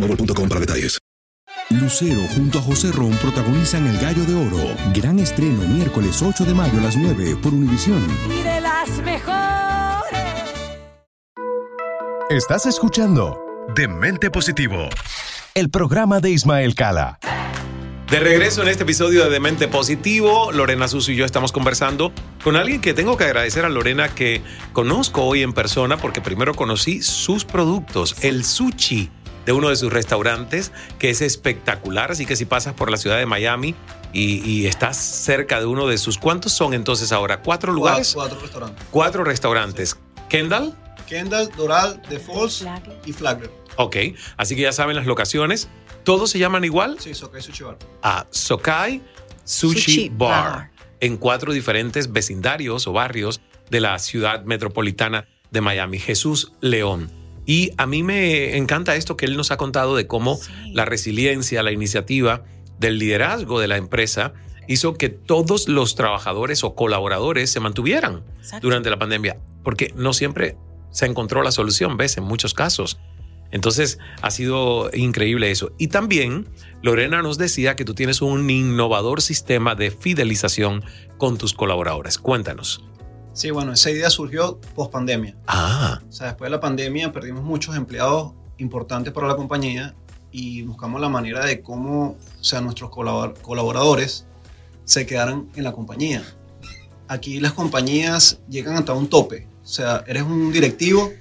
boostmobile.com 0.00 0.48
para 0.48 0.60
detalles. 0.60 0.98
Lucero 1.70 2.22
junto 2.34 2.58
a 2.58 2.62
José 2.62 2.90
Ron 2.90 3.12
protagonizan 3.18 3.86
El 3.86 3.98
Gallo 3.98 4.24
de 4.24 4.34
Oro. 4.34 4.74
Gran 4.92 5.18
estreno 5.20 5.62
miércoles 5.68 6.20
8 6.20 6.44
de 6.44 6.54
mayo 6.54 6.78
a 6.78 6.82
las 6.82 6.96
9 6.96 7.36
por 7.40 7.54
Univisión. 7.54 8.04
Y 8.28 8.42
de 8.42 8.60
las 8.60 8.88
mejores. 9.02 10.20
Estás 12.28 12.66
escuchando 12.66 13.38
Demente 13.74 14.30
Positivo, 14.30 14.88
el 15.54 15.70
programa 15.70 16.20
de 16.20 16.30
Ismael 16.30 16.74
Cala. 16.74 17.18
De 18.10 18.18
regreso 18.18 18.62
en 18.62 18.68
este 18.68 18.82
episodio 18.82 19.22
de 19.22 19.30
Demente 19.30 19.68
Positivo, 19.68 20.50
Lorena 20.50 20.88
Suso 20.88 21.12
y 21.12 21.16
yo 21.16 21.24
estamos 21.24 21.52
conversando 21.52 22.12
con 22.42 22.56
alguien 22.56 22.80
que 22.80 22.94
tengo 22.94 23.16
que 23.16 23.22
agradecer 23.22 23.64
a 23.64 23.68
Lorena 23.68 24.08
que 24.08 24.42
conozco 24.72 25.22
hoy 25.22 25.42
en 25.42 25.52
persona 25.52 25.96
porque 25.96 26.20
primero 26.20 26.54
conocí 26.54 27.02
sus 27.02 27.44
productos, 27.44 28.16
el 28.24 28.44
sushi 28.44 29.10
de 29.46 29.52
uno 29.52 29.68
de 29.68 29.76
sus 29.76 29.92
restaurantes, 29.92 30.72
que 30.98 31.10
es 31.10 31.20
espectacular. 31.20 32.12
Así 32.12 32.26
que 32.26 32.36
si 32.36 32.44
pasas 32.44 32.74
por 32.74 32.90
la 32.90 32.96
ciudad 32.96 33.18
de 33.18 33.26
Miami 33.26 33.74
y, 34.12 34.66
estás 34.66 34.96
cerca 34.96 35.60
de 35.60 35.66
uno 35.66 35.86
de 35.86 35.98
sus, 35.98 36.18
¿cuántos 36.18 36.52
son 36.52 36.74
entonces 36.74 37.12
ahora? 37.12 37.42
¿Cuatro 37.42 37.72
lugares? 37.72 38.12
Cuatro, 38.14 38.38
restaurantes. 38.40 38.86
Cuatro 38.90 39.24
restaurantes. 39.24 39.96
¿Kendall? 40.28 40.74
Kendall, 41.06 41.50
Doral, 41.56 42.00
The 42.08 42.18
Falls 42.18 42.64
y 43.04 43.12
Flagler. 43.12 43.50
Ok, 43.76 43.96
así 44.36 44.54
que 44.56 44.62
ya 44.62 44.72
saben 44.72 44.96
las 44.96 45.06
locaciones. 45.06 45.68
¿Todos 46.04 46.30
se 46.30 46.38
llaman 46.38 46.64
igual? 46.64 46.98
Sí, 46.98 47.14
Sokai 47.14 47.42
Sushi 47.42 47.64
Bar. 47.64 47.78
Ah, 48.02 48.26
Sokai 48.30 49.02
Sushi, 49.44 50.10
Bar. 50.12 50.70
En 51.00 51.16
cuatro 51.16 51.52
diferentes 51.52 52.12
vecindarios 52.12 52.86
o 52.86 52.92
barrios 52.92 53.40
de 53.70 53.80
la 53.80 53.98
ciudad 53.98 54.44
metropolitana 54.44 55.26
de 55.50 55.60
Miami. 55.60 55.98
Jesús 55.98 56.52
León. 56.60 57.19
Y 57.50 57.72
a 57.78 57.86
mí 57.86 58.04
me 58.04 58.56
encanta 58.56 58.94
esto 58.94 59.16
que 59.16 59.26
él 59.26 59.36
nos 59.36 59.50
ha 59.50 59.56
contado 59.56 59.96
de 59.96 60.06
cómo 60.06 60.38
la 60.72 60.84
resiliencia, 60.84 61.64
la 61.64 61.72
iniciativa 61.72 62.44
del 62.78 63.00
liderazgo 63.00 63.58
de 63.58 63.66
la 63.66 63.76
empresa 63.76 64.34
hizo 64.68 64.94
que 64.94 65.08
todos 65.08 65.68
los 65.68 65.96
trabajadores 65.96 66.62
o 66.62 66.76
colaboradores 66.76 67.50
se 67.50 67.58
mantuvieran 67.58 68.22
durante 68.62 68.88
la 68.88 69.00
pandemia, 69.00 69.36
porque 69.64 69.92
no 69.96 70.12
siempre 70.12 70.56
se 70.92 71.06
encontró 71.06 71.42
la 71.42 71.50
solución, 71.50 71.96
ves, 71.96 72.18
en 72.18 72.22
muchos 72.22 72.54
casos. 72.54 73.00
Entonces 73.50 73.98
ha 74.22 74.30
sido 74.30 74.88
increíble 74.94 75.50
eso. 75.50 75.72
Y 75.76 75.88
también 75.88 76.48
Lorena 76.82 77.20
nos 77.20 77.36
decía 77.36 77.74
que 77.74 77.84
tú 77.84 77.94
tienes 77.94 78.22
un 78.22 78.48
innovador 78.48 79.22
sistema 79.22 79.74
de 79.74 79.90
fidelización 79.90 80.84
con 81.18 81.36
tus 81.36 81.52
colaboradores. 81.52 82.16
Cuéntanos. 82.16 82.84
Sí, 83.32 83.50
bueno, 83.50 83.72
esa 83.72 83.90
idea 83.90 84.10
surgió 84.10 84.60
post 84.74 84.92
pandemia. 84.92 85.36
Ah. 85.46 86.00
O 86.08 86.12
sea, 86.12 86.28
después 86.28 86.48
de 86.48 86.56
la 86.56 86.60
pandemia 86.60 87.12
perdimos 87.12 87.42
muchos 87.42 87.76
empleados 87.76 88.32
importantes 88.58 89.12
para 89.12 89.28
la 89.28 89.36
compañía 89.36 89.94
y 90.32 90.62
buscamos 90.62 91.00
la 91.00 91.08
manera 91.08 91.44
de 91.44 91.60
cómo, 91.60 92.16
o 92.40 92.44
sea, 92.44 92.60
nuestros 92.60 92.90
colaboradores 92.90 94.26
se 94.84 95.06
quedaran 95.06 95.48
en 95.54 95.64
la 95.64 95.72
compañía. 95.72 96.22
Aquí 97.08 97.40
las 97.40 97.52
compañías 97.52 98.40
llegan 98.48 98.76
hasta 98.76 98.92
un 98.92 99.08
tope. 99.08 99.46
O 99.62 99.66
sea, 99.66 100.04
eres 100.06 100.22
un 100.22 100.52
directivo 100.52 101.12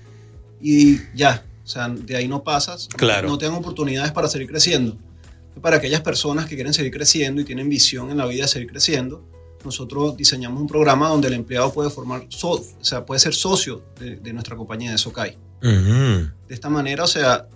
y 0.61 0.99
ya. 1.15 1.43
O 1.63 1.67
sea, 1.67 1.87
de 1.87 2.15
ahí 2.15 2.27
no 2.27 2.43
pasas. 2.43 2.87
Claro. 2.87 3.27
No 3.27 3.37
te 3.37 3.45
dan 3.45 3.55
oportunidades 3.55 4.11
para 4.11 4.27
seguir 4.27 4.47
creciendo. 4.47 4.97
Para 5.61 5.77
aquellas 5.77 6.01
personas 6.01 6.47
que 6.47 6.55
quieren 6.55 6.73
seguir 6.73 6.91
creciendo 6.91 7.41
y 7.41 7.45
tienen 7.45 7.69
visión 7.69 8.09
en 8.09 8.17
la 8.17 8.25
vida 8.25 8.43
de 8.43 8.47
seguir 8.47 8.69
creciendo, 8.69 9.23
nosotros 9.63 10.15
diseñamos 10.15 10.61
un 10.61 10.67
programa 10.67 11.09
donde 11.09 11.27
el 11.27 11.33
empleado 11.33 11.71
puede 11.71 11.89
formar, 11.89 12.27
o 12.43 12.63
sea, 12.81 13.05
puede 13.05 13.19
ser 13.19 13.33
socio 13.33 13.83
de, 13.99 14.33
nuestra 14.33 14.55
compañía 14.55 14.91
de 14.91 14.97
Sokai. 14.97 15.37
De 15.61 16.29
esta 16.49 16.69
manera, 16.69 17.03
o 17.03 17.07
sea, 17.07 17.47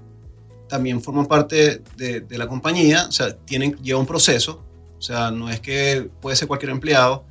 también 0.68 1.02
forma 1.02 1.28
parte 1.28 1.82
de, 1.96 2.26
la 2.30 2.48
compañía, 2.48 3.06
o 3.08 3.12
sea, 3.12 3.36
tienen, 3.36 3.76
lleva 3.82 4.00
un 4.00 4.06
proceso, 4.06 4.64
o 4.98 5.02
sea, 5.02 5.32
no 5.32 5.50
es 5.50 5.60
que 5.60 6.10
puede 6.22 6.36
ser 6.36 6.48
cualquier 6.48 6.72
empleado, 6.72 7.26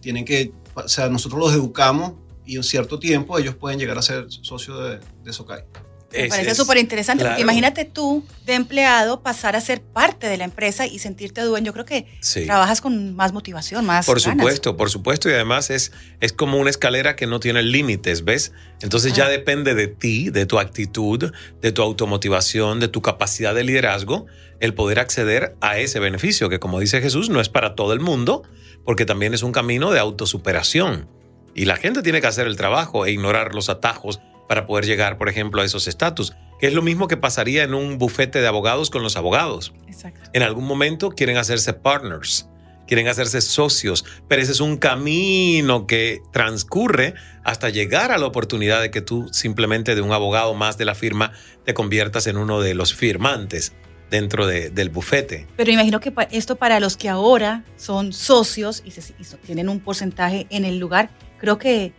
tienen 0.00 0.24
que, 0.24 0.52
o 0.74 0.88
sea, 0.88 1.08
nosotros 1.08 1.40
los 1.40 1.52
educamos 1.52 2.12
y 2.44 2.56
en 2.56 2.62
cierto 2.62 2.98
tiempo 2.98 3.38
ellos 3.38 3.54
pueden 3.54 3.78
llegar 3.78 3.98
a 3.98 4.02
ser 4.02 4.26
socios 4.28 4.82
de, 4.82 5.00
de 5.24 5.32
Sokai. 5.32 5.64
Me 6.10 6.28
parece 6.28 6.54
súper 6.54 6.78
interesante, 6.78 7.24
porque 7.24 7.42
imagínate 7.42 7.84
tú, 7.84 8.24
de 8.46 8.54
empleado, 8.54 9.22
pasar 9.22 9.56
a 9.56 9.60
ser 9.60 9.82
parte 9.82 10.26
de 10.26 10.38
la 10.38 10.44
empresa 10.44 10.86
y 10.86 10.98
sentirte 10.98 11.42
dueño. 11.42 11.66
Yo 11.66 11.72
creo 11.74 11.84
que 11.84 12.06
trabajas 12.46 12.80
con 12.80 13.14
más 13.14 13.32
motivación, 13.32 13.84
más. 13.84 14.06
Por 14.06 14.20
supuesto, 14.20 14.76
por 14.76 14.90
supuesto. 14.90 15.28
Y 15.28 15.34
además 15.34 15.68
es, 15.68 15.92
es 16.20 16.32
como 16.32 16.56
una 16.58 16.70
escalera 16.70 17.14
que 17.14 17.26
no 17.26 17.40
tiene 17.40 17.62
límites, 17.62 18.24
¿ves? 18.24 18.52
Entonces 18.80 19.12
ya 19.12 19.28
depende 19.28 19.74
de 19.74 19.88
ti, 19.88 20.30
de 20.30 20.46
tu 20.46 20.58
actitud, 20.58 21.32
de 21.60 21.72
tu 21.72 21.82
automotivación, 21.82 22.80
de 22.80 22.88
tu 22.88 23.02
capacidad 23.02 23.54
de 23.54 23.64
liderazgo, 23.64 24.26
el 24.60 24.72
poder 24.72 25.00
acceder 25.00 25.56
a 25.60 25.78
ese 25.78 26.00
beneficio, 26.00 26.48
que 26.48 26.58
como 26.58 26.80
dice 26.80 27.02
Jesús, 27.02 27.28
no 27.28 27.40
es 27.40 27.50
para 27.50 27.74
todo 27.74 27.92
el 27.92 28.00
mundo, 28.00 28.44
porque 28.84 29.04
también 29.04 29.34
es 29.34 29.42
un 29.42 29.52
camino 29.52 29.90
de 29.90 29.98
autosuperación. 29.98 31.06
Y 31.54 31.66
la 31.66 31.76
gente 31.76 32.02
tiene 32.02 32.20
que 32.20 32.28
hacer 32.28 32.46
el 32.46 32.56
trabajo 32.56 33.04
e 33.04 33.10
ignorar 33.10 33.54
los 33.54 33.68
atajos 33.68 34.20
para 34.48 34.66
poder 34.66 34.86
llegar, 34.86 35.18
por 35.18 35.28
ejemplo, 35.28 35.62
a 35.62 35.64
esos 35.64 35.86
estatus, 35.86 36.34
que 36.58 36.66
es 36.66 36.72
lo 36.72 36.82
mismo 36.82 37.06
que 37.06 37.16
pasaría 37.16 37.62
en 37.62 37.74
un 37.74 37.98
bufete 37.98 38.40
de 38.40 38.48
abogados 38.48 38.90
con 38.90 39.02
los 39.02 39.16
abogados. 39.16 39.72
Exacto. 39.86 40.30
En 40.32 40.42
algún 40.42 40.64
momento 40.64 41.10
quieren 41.10 41.36
hacerse 41.36 41.74
partners, 41.74 42.48
quieren 42.86 43.06
hacerse 43.06 43.40
socios, 43.40 44.04
pero 44.26 44.42
ese 44.42 44.52
es 44.52 44.60
un 44.60 44.78
camino 44.78 45.86
que 45.86 46.20
transcurre 46.32 47.14
hasta 47.44 47.68
llegar 47.68 48.10
a 48.10 48.18
la 48.18 48.26
oportunidad 48.26 48.80
de 48.80 48.90
que 48.90 49.02
tú 49.02 49.28
simplemente 49.30 49.94
de 49.94 50.00
un 50.00 50.12
abogado 50.12 50.54
más 50.54 50.78
de 50.78 50.86
la 50.86 50.94
firma 50.94 51.32
te 51.64 51.74
conviertas 51.74 52.26
en 52.26 52.38
uno 52.38 52.60
de 52.60 52.74
los 52.74 52.94
firmantes 52.94 53.74
dentro 54.10 54.46
del 54.46 54.88
bufete. 54.88 55.46
Pero 55.56 55.70
imagino 55.70 56.00
que 56.00 56.12
esto 56.30 56.56
para 56.56 56.80
los 56.80 56.96
que 56.96 57.10
ahora 57.10 57.62
son 57.76 58.14
socios 58.14 58.82
y, 58.84 58.88
y 58.88 59.24
tienen 59.44 59.68
un 59.68 59.80
porcentaje 59.80 60.46
en 60.48 60.64
el 60.64 60.78
lugar, 60.78 61.10
creo 61.38 61.58
que 61.58 61.92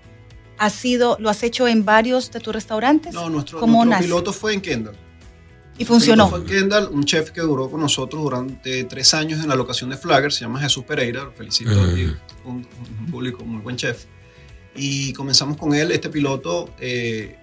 ¿Has 0.60 0.74
sido, 0.74 1.16
¿Lo 1.22 1.30
has 1.30 1.42
hecho 1.42 1.70
en 1.70 1.86
varios 1.86 2.32
de 2.32 2.42
tus 2.42 2.54
restaurantes? 2.54 3.14
No, 3.14 3.30
nuestro, 3.30 3.66
nuestro 3.66 4.00
piloto 4.00 4.34
fue 4.34 4.54
en 4.54 4.60
Kendall. 4.60 4.96
¿Y 5.78 5.86
funcionó? 5.86 6.30
Fue 6.30 6.40
en 6.40 6.46
Kendall, 6.46 6.90
un 6.92 7.06
chef 7.06 7.32
que 7.32 7.40
duró 7.40 7.72
con 7.72 7.80
nosotros 7.80 8.22
durante 8.22 8.84
tres 8.84 9.14
años 9.14 9.42
en 9.42 9.48
la 9.48 9.56
locación 9.56 9.90
de 9.90 9.96
Flagger, 9.96 10.34
se 10.34 10.42
llama 10.42 10.60
Jesús 10.60 10.84
Pereira, 10.84 11.24
lo 11.24 11.32
felicito, 11.32 11.72
un, 12.44 12.68
público, 13.10 13.46
muy 13.46 13.62
buen 13.62 13.78
chef. 13.78 14.04
Y 14.76 15.14
comenzamos 15.14 15.56
con 15.56 15.74
él, 15.74 15.92
este 15.92 16.10
piloto, 16.10 16.76
eh, 16.78 17.38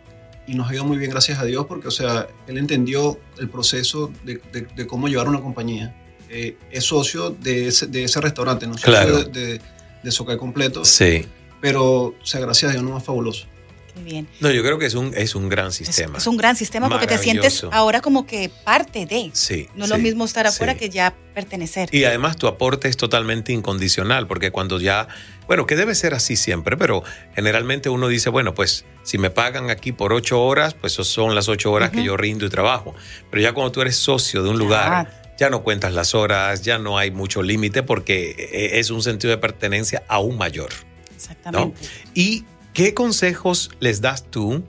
y 0.46 0.54
nos 0.54 0.68
ha 0.68 0.74
ido 0.74 0.84
muy 0.84 0.98
bien, 0.98 1.10
gracias 1.10 1.38
a 1.38 1.44
Dios, 1.44 1.64
porque, 1.64 1.88
o 1.88 1.90
sea, 1.90 2.28
él 2.46 2.58
entendió 2.58 3.18
el 3.38 3.48
proceso 3.48 4.12
de, 4.24 4.86
cómo 4.86 5.08
llevar 5.08 5.26
una 5.26 5.40
compañía. 5.40 5.96
Eh, 6.28 6.58
es 6.70 6.84
socio 6.84 7.30
de 7.30 7.68
ese, 7.68 7.86
de 7.86 8.04
ese 8.04 8.20
restaurante, 8.20 8.66
no 8.66 8.74
socio 8.74 8.90
claro. 8.92 9.24
de, 9.24 9.58
de, 10.02 10.36
completo. 10.38 10.84
Sí 10.84 11.24
pero, 11.66 11.82
o 11.82 12.14
sea, 12.22 12.40
gracias 12.40 12.70
a 12.70 12.72
Dios 12.74 12.84
no 12.84 12.92
más 12.92 13.02
fabuloso. 13.02 13.48
Qué 13.92 14.00
bien. 14.00 14.28
No, 14.38 14.52
yo 14.52 14.62
creo 14.62 14.78
que 14.78 14.86
es 14.86 14.94
un, 14.94 15.12
es 15.16 15.34
un 15.34 15.48
gran 15.48 15.72
sistema. 15.72 16.18
Es, 16.18 16.28
un 16.28 16.36
gran 16.36 16.54
sistema 16.54 16.88
porque 16.88 17.08
te 17.08 17.18
sientes 17.18 17.64
ahora 17.72 18.00
como 18.00 18.24
que 18.24 18.52
parte 18.62 19.04
de. 19.04 19.30
Sí. 19.32 19.68
No 19.74 19.86
es 19.86 19.90
lo 19.90 19.98
mismo 19.98 20.24
estar 20.24 20.46
afuera 20.46 20.76
que 20.76 20.90
ya 20.90 21.12
pertenecer. 21.34 21.92
Y 21.92 22.04
además 22.04 22.36
tu 22.36 22.46
aporte 22.46 22.86
es 22.86 22.96
totalmente 22.96 23.52
incondicional, 23.52 24.28
porque 24.28 24.52
cuando 24.52 24.78
ya, 24.78 25.08
bueno, 25.48 25.66
que 25.66 25.74
debe 25.74 25.96
ser 25.96 26.14
así 26.14 26.36
siempre, 26.36 26.76
pero 26.76 27.02
generalmente 27.34 27.88
uno 27.88 28.06
dice, 28.06 28.30
bueno, 28.30 28.54
pues 28.54 28.84
si 29.02 29.18
me 29.18 29.30
pagan 29.30 29.68
aquí 29.70 29.90
por 29.90 30.12
ocho 30.12 30.40
horas, 30.40 30.74
pues 30.74 30.92
son 30.92 31.34
las 31.34 31.48
ocho 31.48 31.72
horas 31.72 31.90
que 31.90 32.04
yo 32.04 32.16
rindo 32.16 32.46
y 32.46 32.48
trabajo. 32.48 32.94
Pero 33.28 33.42
ya 33.42 33.54
cuando 33.54 33.72
tú 33.72 33.80
eres 33.80 33.96
socio 33.96 34.44
de 34.44 34.50
un 34.50 34.58
lugar, 34.60 35.34
ya 35.36 35.50
no 35.50 35.64
cuentas 35.64 35.92
las 35.92 36.14
horas, 36.14 36.62
ya 36.62 36.78
no 36.78 36.96
hay 36.96 37.10
mucho 37.10 37.42
límite 37.42 37.82
porque 37.82 38.36
e, 38.38 38.78
es 38.78 38.90
un 38.90 39.02
sentido 39.02 39.32
de 39.32 39.38
pertenencia 39.38 40.04
aún 40.06 40.38
mayor. 40.38 40.70
Exactamente. 41.16 41.80
¿Y 42.14 42.44
qué 42.72 42.94
consejos 42.94 43.70
les 43.80 44.00
das 44.00 44.30
tú 44.30 44.62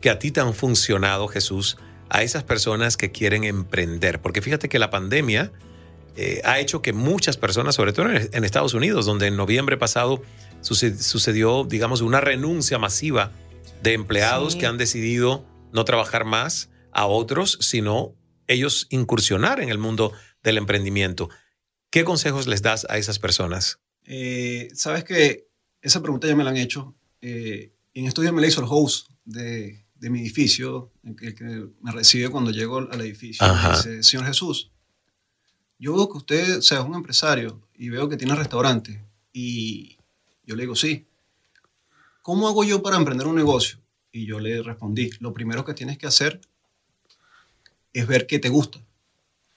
que 0.00 0.10
a 0.10 0.18
ti 0.18 0.30
te 0.30 0.40
han 0.40 0.52
funcionado, 0.52 1.28
Jesús, 1.28 1.78
a 2.08 2.22
esas 2.22 2.44
personas 2.44 2.96
que 2.96 3.12
quieren 3.12 3.44
emprender? 3.44 4.20
Porque 4.20 4.42
fíjate 4.42 4.68
que 4.68 4.78
la 4.78 4.90
pandemia 4.90 5.52
eh, 6.16 6.42
ha 6.44 6.58
hecho 6.58 6.82
que 6.82 6.92
muchas 6.92 7.36
personas, 7.36 7.76
sobre 7.76 7.92
todo 7.92 8.10
en 8.10 8.44
Estados 8.44 8.74
Unidos, 8.74 9.06
donde 9.06 9.28
en 9.28 9.36
noviembre 9.36 9.76
pasado 9.76 10.22
sucedió, 10.60 11.64
digamos, 11.64 12.00
una 12.00 12.20
renuncia 12.20 12.78
masiva 12.78 13.32
de 13.82 13.94
empleados 13.94 14.56
que 14.56 14.66
han 14.66 14.76
decidido 14.76 15.46
no 15.72 15.84
trabajar 15.84 16.24
más 16.24 16.68
a 16.92 17.06
otros, 17.06 17.58
sino 17.60 18.14
ellos 18.46 18.86
incursionar 18.90 19.60
en 19.60 19.70
el 19.70 19.78
mundo 19.78 20.12
del 20.42 20.58
emprendimiento. 20.58 21.30
¿Qué 21.90 22.04
consejos 22.04 22.46
les 22.46 22.62
das 22.62 22.86
a 22.90 22.98
esas 22.98 23.18
personas? 23.18 23.80
Eh, 24.04 24.68
Sabes 24.74 25.04
que 25.04 25.48
esa 25.82 26.02
pregunta 26.02 26.26
ya 26.26 26.36
me 26.36 26.44
la 26.44 26.50
han 26.50 26.56
hecho. 26.56 26.94
Eh, 27.20 27.72
en 27.94 28.06
estos 28.06 28.22
días 28.22 28.32
me 28.34 28.40
la 28.40 28.46
hizo 28.46 28.60
el 28.60 28.66
host 28.68 29.10
de, 29.24 29.84
de 30.00 30.10
mi 30.10 30.20
edificio, 30.20 30.90
el 31.04 31.14
que, 31.14 31.68
me 31.80 31.92
recibe 31.92 32.30
cuando 32.30 32.50
llego 32.50 32.78
al 32.78 33.00
edificio. 33.02 33.44
Ajá. 33.44 33.76
dice, 33.76 34.02
señor 34.02 34.26
Jesús, 34.26 34.70
yo 35.78 35.94
veo 35.94 36.08
que 36.10 36.18
usted 36.18 36.60
sea, 36.60 36.80
es 36.80 36.84
un 36.84 36.94
empresario 36.94 37.60
y 37.74 37.90
veo 37.90 38.08
que 38.08 38.16
tiene 38.16 38.34
restaurante. 38.34 39.02
Y 39.32 39.98
yo 40.44 40.56
le 40.56 40.62
digo, 40.62 40.74
sí. 40.74 41.06
¿Cómo 42.22 42.48
hago 42.48 42.64
yo 42.64 42.82
para 42.82 42.96
emprender 42.96 43.26
un 43.26 43.36
negocio? 43.36 43.78
Y 44.12 44.26
yo 44.26 44.40
le 44.40 44.62
respondí, 44.62 45.10
lo 45.20 45.32
primero 45.32 45.64
que 45.64 45.74
tienes 45.74 45.96
que 45.96 46.06
hacer 46.06 46.40
es 47.92 48.06
ver 48.06 48.26
qué 48.26 48.38
te 48.38 48.48
gusta. 48.48 48.80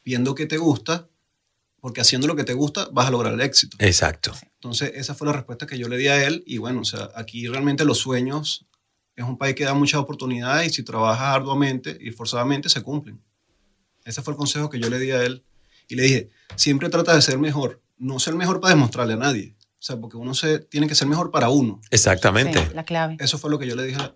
Viendo 0.06 0.36
qué 0.36 0.46
te 0.46 0.58
gusta, 0.58 1.08
porque 1.84 2.00
haciendo 2.00 2.28
lo 2.28 2.36
que 2.38 2.46
te 2.46 2.54
gusta 2.54 2.88
vas 2.94 3.08
a 3.08 3.12
lograr 3.12 3.34
el 3.34 3.42
éxito. 3.42 3.76
Exacto. 3.82 4.32
Entonces, 4.56 4.94
esa 4.96 5.14
fue 5.16 5.28
la 5.28 5.34
respuesta 5.34 5.68
que 5.68 5.78
yo 5.78 5.90
le 5.90 5.98
di 5.98 6.08
a 6.08 6.26
él. 6.26 6.42
Y 6.48 6.58
bueno, 6.58 6.80
o 6.80 6.86
sea, 6.86 7.10
aquí 7.14 7.46
realmente 7.50 7.84
los 7.84 7.98
sueños 7.98 8.66
es 9.18 9.26
un 9.26 9.38
país 9.38 9.54
que 9.54 9.66
da 9.66 9.74
muchas 9.74 10.00
oportunidades 10.00 10.72
y 10.72 10.74
si 10.74 10.84
trabajas 10.84 11.36
arduamente 11.36 11.98
y 12.00 12.12
forzadamente 12.12 12.70
se 12.70 12.82
cumplen. 12.82 13.22
Ese 14.06 14.22
fue 14.22 14.32
el 14.34 14.38
consejo 14.38 14.70
que 14.70 14.80
yo 14.80 14.90
le 14.90 14.98
di 14.98 15.12
a 15.12 15.24
él. 15.26 15.44
Y 15.90 15.96
le 15.96 16.04
dije, 16.04 16.30
siempre 16.56 16.88
trata 16.88 17.14
de 17.14 17.22
ser 17.22 17.38
mejor. 17.38 17.82
No 17.98 18.18
ser 18.18 18.36
mejor 18.36 18.62
para 18.62 18.74
demostrarle 18.76 19.16
a 19.16 19.18
nadie. 19.18 19.54
O 19.74 19.82
sea, 19.86 19.98
porque 19.98 20.16
uno 20.16 20.34
se, 20.34 20.60
tiene 20.60 20.88
que 20.88 20.96
ser 20.96 21.10
mejor 21.10 21.32
para 21.32 21.50
uno. 21.50 21.82
Exactamente. 21.92 22.60
Sí, 22.66 22.74
la 22.74 22.86
clave. 22.86 23.18
Eso 23.20 23.38
fue 23.38 23.50
lo 23.52 23.60
que 23.60 23.68
yo 23.68 23.76
le 23.76 23.84
dije 23.84 24.00
a 24.00 24.16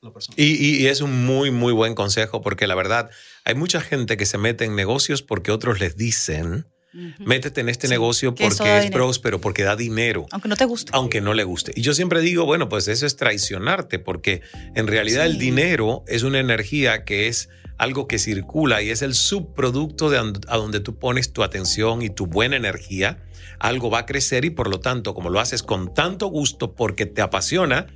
la 0.00 0.10
persona. 0.10 0.34
Y, 0.38 0.44
y- 0.54 0.76
y 0.82 0.86
es 0.86 1.02
un 1.02 1.26
muy, 1.26 1.50
muy 1.50 1.74
buen 1.74 1.94
consejo 1.94 2.40
porque 2.40 2.66
la 2.66 2.74
verdad, 2.74 3.10
hay 3.44 3.54
mucha 3.54 3.82
gente 3.82 4.16
que 4.16 4.24
se 4.24 4.38
mete 4.38 4.64
en 4.64 4.74
negocios 4.74 5.20
porque 5.22 5.50
otros 5.50 5.80
les 5.80 5.96
dicen, 5.98 6.66
Métete 7.18 7.60
en 7.60 7.68
este 7.68 7.86
Sí, 7.88 7.92
negocio 7.92 8.34
porque 8.34 8.78
es 8.78 8.90
próspero, 8.90 9.40
porque 9.40 9.62
da 9.64 9.76
dinero. 9.76 10.26
Aunque 10.30 10.48
no 10.48 10.56
te 10.56 10.64
guste. 10.64 10.90
aunque 10.94 11.20
no 11.20 11.34
le 11.34 11.44
guste. 11.44 11.72
Y 11.74 11.82
yo 11.82 11.92
siempre 11.94 12.20
digo, 12.20 12.44
bueno, 12.46 12.68
pues 12.68 12.88
eso 12.88 13.04
es 13.06 13.16
traicionarte, 13.16 13.98
porque 13.98 14.42
en 14.74 14.86
realidad 14.86 15.24
Sí. 15.24 15.30
el 15.32 15.38
dinero 15.38 16.04
es 16.06 16.22
una 16.22 16.38
energía 16.38 17.04
que 17.04 17.28
es 17.28 17.48
algo 17.78 18.06
que 18.06 18.18
circula 18.20 18.82
y 18.82 18.90
es 18.90 19.02
el 19.02 19.14
subproducto 19.14 20.08
de 20.08 20.18
a 20.18 20.56
donde 20.56 20.78
tú 20.80 20.96
pones 20.98 21.32
tu 21.32 21.42
atención 21.42 22.02
y 22.02 22.10
tu 22.10 22.26
buena 22.26 22.56
energía. 22.56 23.18
Algo 23.58 23.90
va 23.90 24.00
a 24.00 24.06
crecer 24.06 24.44
y 24.44 24.50
por 24.50 24.68
lo 24.68 24.78
tanto, 24.80 25.14
como 25.14 25.30
lo 25.30 25.40
haces 25.40 25.62
con 25.62 25.92
tanto 25.94 26.28
gusto 26.28 26.74
porque 26.74 27.06
te 27.06 27.20
apasiona, 27.22 27.86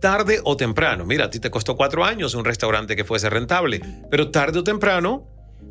tarde 0.00 0.40
o 0.44 0.56
temprano, 0.58 1.06
mira, 1.06 1.26
a 1.26 1.30
ti 1.30 1.38
te 1.40 1.50
costó 1.50 1.76
cuatro 1.76 2.04
años 2.04 2.34
un 2.34 2.44
restaurante 2.44 2.94
que 2.96 3.04
fuese 3.04 3.30
rentable, 3.30 3.80
pero 4.10 4.30
tarde 4.30 4.58
o 4.58 4.64
temprano 4.64 5.26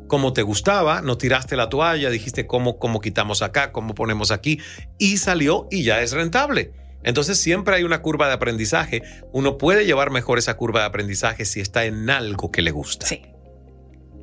como 0.06 0.32
te 0.32 0.42
gustaba, 0.42 1.00
no 1.00 1.16
tiraste 1.16 1.56
la 1.56 1.68
toalla, 1.68 2.10
dijiste 2.10 2.46
cómo, 2.46 2.78
cómo 2.78 3.00
quitamos 3.00 3.42
acá, 3.42 3.72
cómo 3.72 3.94
ponemos 3.94 4.30
aquí, 4.30 4.60
y 4.98 5.16
salió 5.16 5.66
y 5.70 5.82
ya 5.82 6.02
es 6.02 6.12
rentable. 6.12 6.72
Entonces 7.02 7.38
siempre 7.38 7.76
hay 7.76 7.84
una 7.84 8.00
curva 8.00 8.28
de 8.28 8.34
aprendizaje. 8.34 9.02
Uno 9.32 9.58
puede 9.58 9.84
llevar 9.86 10.10
mejor 10.10 10.38
esa 10.38 10.56
curva 10.56 10.80
de 10.80 10.86
aprendizaje 10.86 11.44
si 11.44 11.60
está 11.60 11.84
en 11.84 12.08
algo 12.08 12.50
que 12.50 12.62
le 12.62 12.70
gusta 12.70 13.06
Sí. 13.06 13.22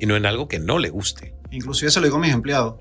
y 0.00 0.06
no 0.06 0.16
en 0.16 0.26
algo 0.26 0.48
que 0.48 0.58
no 0.58 0.78
le 0.80 0.90
guste. 0.90 1.34
Inclusive 1.52 1.90
se 1.92 2.00
lo 2.00 2.06
digo 2.06 2.16
a 2.16 2.20
mis 2.20 2.32
empleados. 2.32 2.80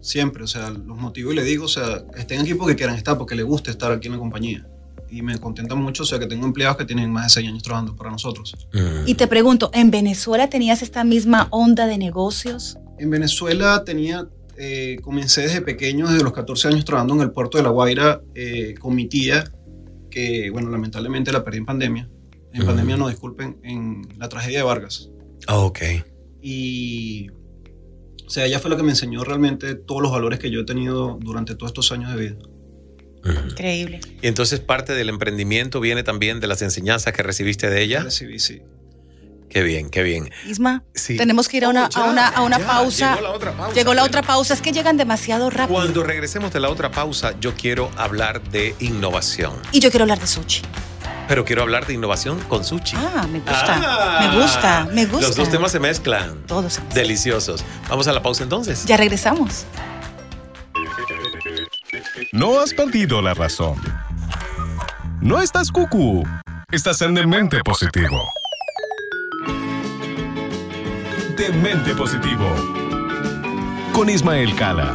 Siempre, 0.00 0.42
o 0.42 0.46
sea, 0.48 0.70
los 0.70 0.96
motivo 0.98 1.32
y 1.32 1.36
le 1.36 1.44
digo, 1.44 1.66
o 1.66 1.68
sea, 1.68 2.02
estén 2.16 2.40
aquí 2.40 2.54
porque 2.54 2.74
quieran 2.76 2.96
estar, 2.96 3.16
porque 3.18 3.34
les 3.36 3.44
gusta 3.44 3.70
estar 3.70 3.92
aquí 3.92 4.06
en 4.08 4.14
la 4.14 4.18
compañía. 4.18 4.66
Y 5.10 5.22
me 5.22 5.38
contenta 5.38 5.74
mucho, 5.74 6.02
o 6.02 6.06
sea, 6.06 6.18
que 6.18 6.26
tengo 6.26 6.46
empleados 6.46 6.76
que 6.76 6.84
tienen 6.84 7.10
más 7.12 7.24
de 7.24 7.30
seis 7.30 7.48
años 7.48 7.62
trabajando 7.62 7.94
para 7.94 8.10
nosotros. 8.10 8.54
Mm. 8.72 9.06
Y 9.06 9.14
te 9.14 9.26
pregunto, 9.26 9.70
¿en 9.72 9.90
Venezuela 9.90 10.48
tenías 10.50 10.82
esta 10.82 11.04
misma 11.04 11.48
onda 11.50 11.86
de 11.86 11.96
negocios? 11.98 12.76
En 12.98 13.10
Venezuela 13.10 13.84
tenía, 13.84 14.26
eh, 14.56 14.96
comencé 15.02 15.42
desde 15.42 15.60
pequeño, 15.60 16.08
desde 16.08 16.24
los 16.24 16.32
14 16.32 16.68
años, 16.68 16.84
trabajando 16.84 17.14
en 17.14 17.20
el 17.20 17.30
puerto 17.30 17.56
de 17.58 17.64
La 17.64 17.70
Guaira 17.70 18.20
eh, 18.34 18.74
con 18.80 18.94
mi 18.94 19.06
tía, 19.06 19.44
que, 20.10 20.50
bueno, 20.50 20.70
lamentablemente 20.70 21.30
la 21.30 21.44
perdí 21.44 21.58
en 21.58 21.66
pandemia. 21.66 22.08
En 22.52 22.62
Mm. 22.62 22.66
pandemia, 22.66 22.96
no, 22.96 23.08
disculpen, 23.08 23.58
en 23.62 24.08
la 24.18 24.28
tragedia 24.28 24.58
de 24.58 24.64
Vargas. 24.64 25.10
Ah, 25.46 25.58
ok. 25.58 25.78
Y, 26.42 27.28
o 28.26 28.30
sea, 28.30 28.46
ella 28.46 28.58
fue 28.58 28.70
la 28.70 28.76
que 28.76 28.82
me 28.82 28.90
enseñó 28.90 29.22
realmente 29.24 29.74
todos 29.74 30.02
los 30.02 30.10
valores 30.10 30.38
que 30.38 30.50
yo 30.50 30.60
he 30.60 30.64
tenido 30.64 31.18
durante 31.20 31.54
todos 31.54 31.70
estos 31.70 31.92
años 31.92 32.14
de 32.14 32.20
vida. 32.20 32.36
Increíble. 33.48 34.00
Y 34.22 34.26
entonces 34.28 34.60
parte 34.60 34.94
del 34.94 35.08
emprendimiento 35.08 35.80
viene 35.80 36.02
también 36.02 36.40
de 36.40 36.46
las 36.46 36.62
enseñanzas 36.62 37.12
que 37.12 37.22
recibiste 37.22 37.68
de 37.70 37.82
ella. 37.82 38.02
Recibí, 38.02 38.38
sí. 38.38 38.62
Qué 39.48 39.62
bien, 39.62 39.90
qué 39.90 40.02
bien. 40.02 40.30
Isma, 40.46 40.82
Sí. 40.94 41.16
tenemos 41.16 41.48
que 41.48 41.58
ir 41.58 41.64
a 41.64 41.68
una, 41.70 41.86
Oh, 41.86 41.88
ya, 41.90 42.00
a 42.04 42.10
una, 42.10 42.28
a 42.28 42.42
una 42.42 42.58
ya, 42.58 42.66
pausa. 42.66 43.14
Llegó 43.14 43.22
la 43.22 43.32
otra 43.32 43.52
pausa. 43.56 43.74
Llegó 43.74 43.94
la 43.94 44.04
otra 44.04 44.22
pausa. 44.22 44.54
Es 44.54 44.60
que 44.60 44.72
llegan 44.72 44.96
demasiado 44.96 45.50
rápido. 45.50 45.78
Cuando 45.78 46.02
regresemos 46.02 46.52
de 46.52 46.60
la 46.60 46.68
otra 46.68 46.90
pausa, 46.90 47.32
yo 47.40 47.54
quiero 47.54 47.90
hablar 47.96 48.42
de 48.50 48.74
innovación. 48.80 49.54
Y 49.72 49.80
yo 49.80 49.90
quiero 49.90 50.02
hablar 50.02 50.18
de 50.20 50.26
sushi. 50.26 50.62
Pero 51.28 51.44
quiero 51.44 51.62
hablar 51.62 51.86
de 51.86 51.94
innovación 51.94 52.38
con 52.48 52.64
sushi. 52.64 52.96
Ah, 52.96 53.26
me 53.30 53.38
gusta. 53.38 53.80
Ah. 53.82 54.28
Me 54.30 54.40
gusta, 54.40 54.88
me 54.92 55.06
gusta. 55.06 55.26
Los 55.28 55.36
dos 55.36 55.48
temas 55.50 55.72
se 55.72 55.80
mezclan. 55.80 56.46
Todos. 56.46 56.80
Deliciosos. 56.94 57.64
Vamos 57.88 58.06
a 58.08 58.12
la 58.12 58.22
pausa 58.22 58.42
entonces. 58.42 58.84
Ya 58.84 58.96
regresamos. 58.96 59.64
No 62.36 62.60
has 62.60 62.74
perdido 62.74 63.22
la 63.22 63.32
razón. 63.32 63.76
No 65.22 65.40
estás 65.40 65.72
cucú. 65.72 66.22
Estás 66.70 67.00
en 67.00 67.14
Demente 67.14 67.62
Positivo. 67.64 68.28
Demente 71.34 71.94
Positivo. 71.94 72.44
Con 73.94 74.10
Ismael 74.10 74.54
Cala. 74.54 74.94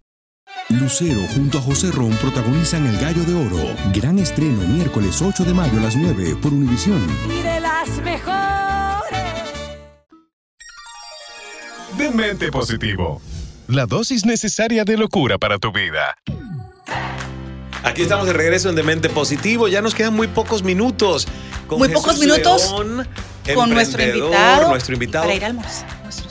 Lucero 0.69 1.21
junto 1.35 1.57
a 1.57 1.61
José 1.61 1.91
Ron 1.91 2.11
protagonizan 2.17 2.87
El 2.87 2.97
Gallo 2.97 3.23
de 3.23 3.33
Oro. 3.33 3.75
Gran 3.93 4.19
estreno 4.19 4.61
miércoles 4.67 5.21
8 5.21 5.43
de 5.43 5.53
mayo 5.53 5.77
a 5.79 5.83
las 5.83 5.95
9 5.95 6.37
por 6.41 6.53
Univisión. 6.53 7.05
Y 7.29 7.41
de 7.41 7.59
las 7.59 7.89
mejores. 8.01 9.19
Demente 11.97 12.51
Positivo. 12.51 13.21
La 13.67 13.85
dosis 13.85 14.25
necesaria 14.25 14.85
de 14.85 14.97
locura 14.97 15.37
para 15.37 15.59
tu 15.59 15.71
vida. 15.71 16.15
Aquí 17.83 18.03
estamos 18.03 18.27
de 18.27 18.33
regreso 18.33 18.69
en 18.69 18.75
Demente 18.75 19.09
Positivo. 19.09 19.67
Ya 19.67 19.81
nos 19.81 19.93
quedan 19.95 20.13
muy 20.13 20.27
pocos 20.27 20.63
minutos. 20.63 21.27
Con 21.67 21.79
Muy 21.79 21.89
pocos 21.89 22.19
minutos 22.19 22.71
León, 22.71 23.07
Con 23.55 23.69
nuestro 23.69 24.03
invitado. 24.03 24.69
Nuestro 24.69 24.93
invitado. 24.93 25.25
Para 25.25 25.35
ir 25.35 25.43
a 25.43 25.47
almorzar 25.47 26.01
nuestro 26.03 26.29
sushi. 26.29 26.30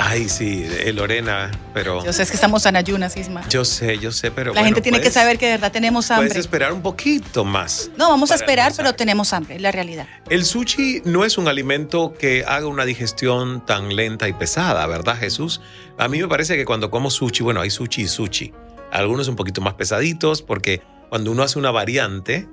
Ay, 0.00 0.28
sí, 0.28 0.64
eh, 0.64 0.92
Lorena, 0.92 1.50
pero. 1.74 2.04
Yo 2.04 2.12
sé 2.12 2.22
es 2.22 2.30
que 2.30 2.36
estamos 2.36 2.64
en 2.66 2.76
ayunas, 2.76 3.16
Isma. 3.16 3.42
Yo 3.48 3.64
sé, 3.64 3.98
yo 3.98 4.12
sé, 4.12 4.30
pero. 4.30 4.54
La 4.54 4.62
gente 4.62 4.80
tiene 4.80 5.00
que 5.00 5.10
saber 5.10 5.38
que 5.38 5.46
de 5.46 5.52
verdad 5.54 5.72
tenemos 5.72 6.08
hambre. 6.12 6.28
Puedes 6.28 6.40
esperar 6.40 6.72
un 6.72 6.82
poquito 6.82 7.44
más. 7.44 7.90
No, 7.96 8.08
vamos 8.08 8.30
a 8.30 8.36
esperar, 8.36 8.72
pero 8.76 8.92
tenemos 8.94 9.32
hambre, 9.32 9.56
es 9.56 9.60
la 9.60 9.72
realidad. 9.72 10.06
El 10.30 10.44
sushi 10.44 11.02
no 11.04 11.24
es 11.24 11.36
un 11.36 11.48
alimento 11.48 12.14
que 12.16 12.44
haga 12.46 12.68
una 12.68 12.84
digestión 12.84 13.66
tan 13.66 13.96
lenta 13.96 14.28
y 14.28 14.32
pesada, 14.34 14.86
¿verdad, 14.86 15.18
Jesús? 15.18 15.60
A 15.98 16.06
mí 16.06 16.20
me 16.20 16.28
parece 16.28 16.56
que 16.56 16.64
cuando 16.64 16.92
como 16.92 17.10
sushi, 17.10 17.42
bueno, 17.42 17.60
hay 17.60 17.70
sushi 17.70 18.02
y 18.02 18.06
sushi. 18.08 18.52
Algunos 18.92 19.26
un 19.26 19.34
poquito 19.34 19.60
más 19.62 19.74
pesaditos, 19.74 20.42
porque 20.42 20.80
cuando 21.08 21.32
uno 21.32 21.42
hace 21.42 21.58
una 21.58 21.72
variante, 21.72 22.46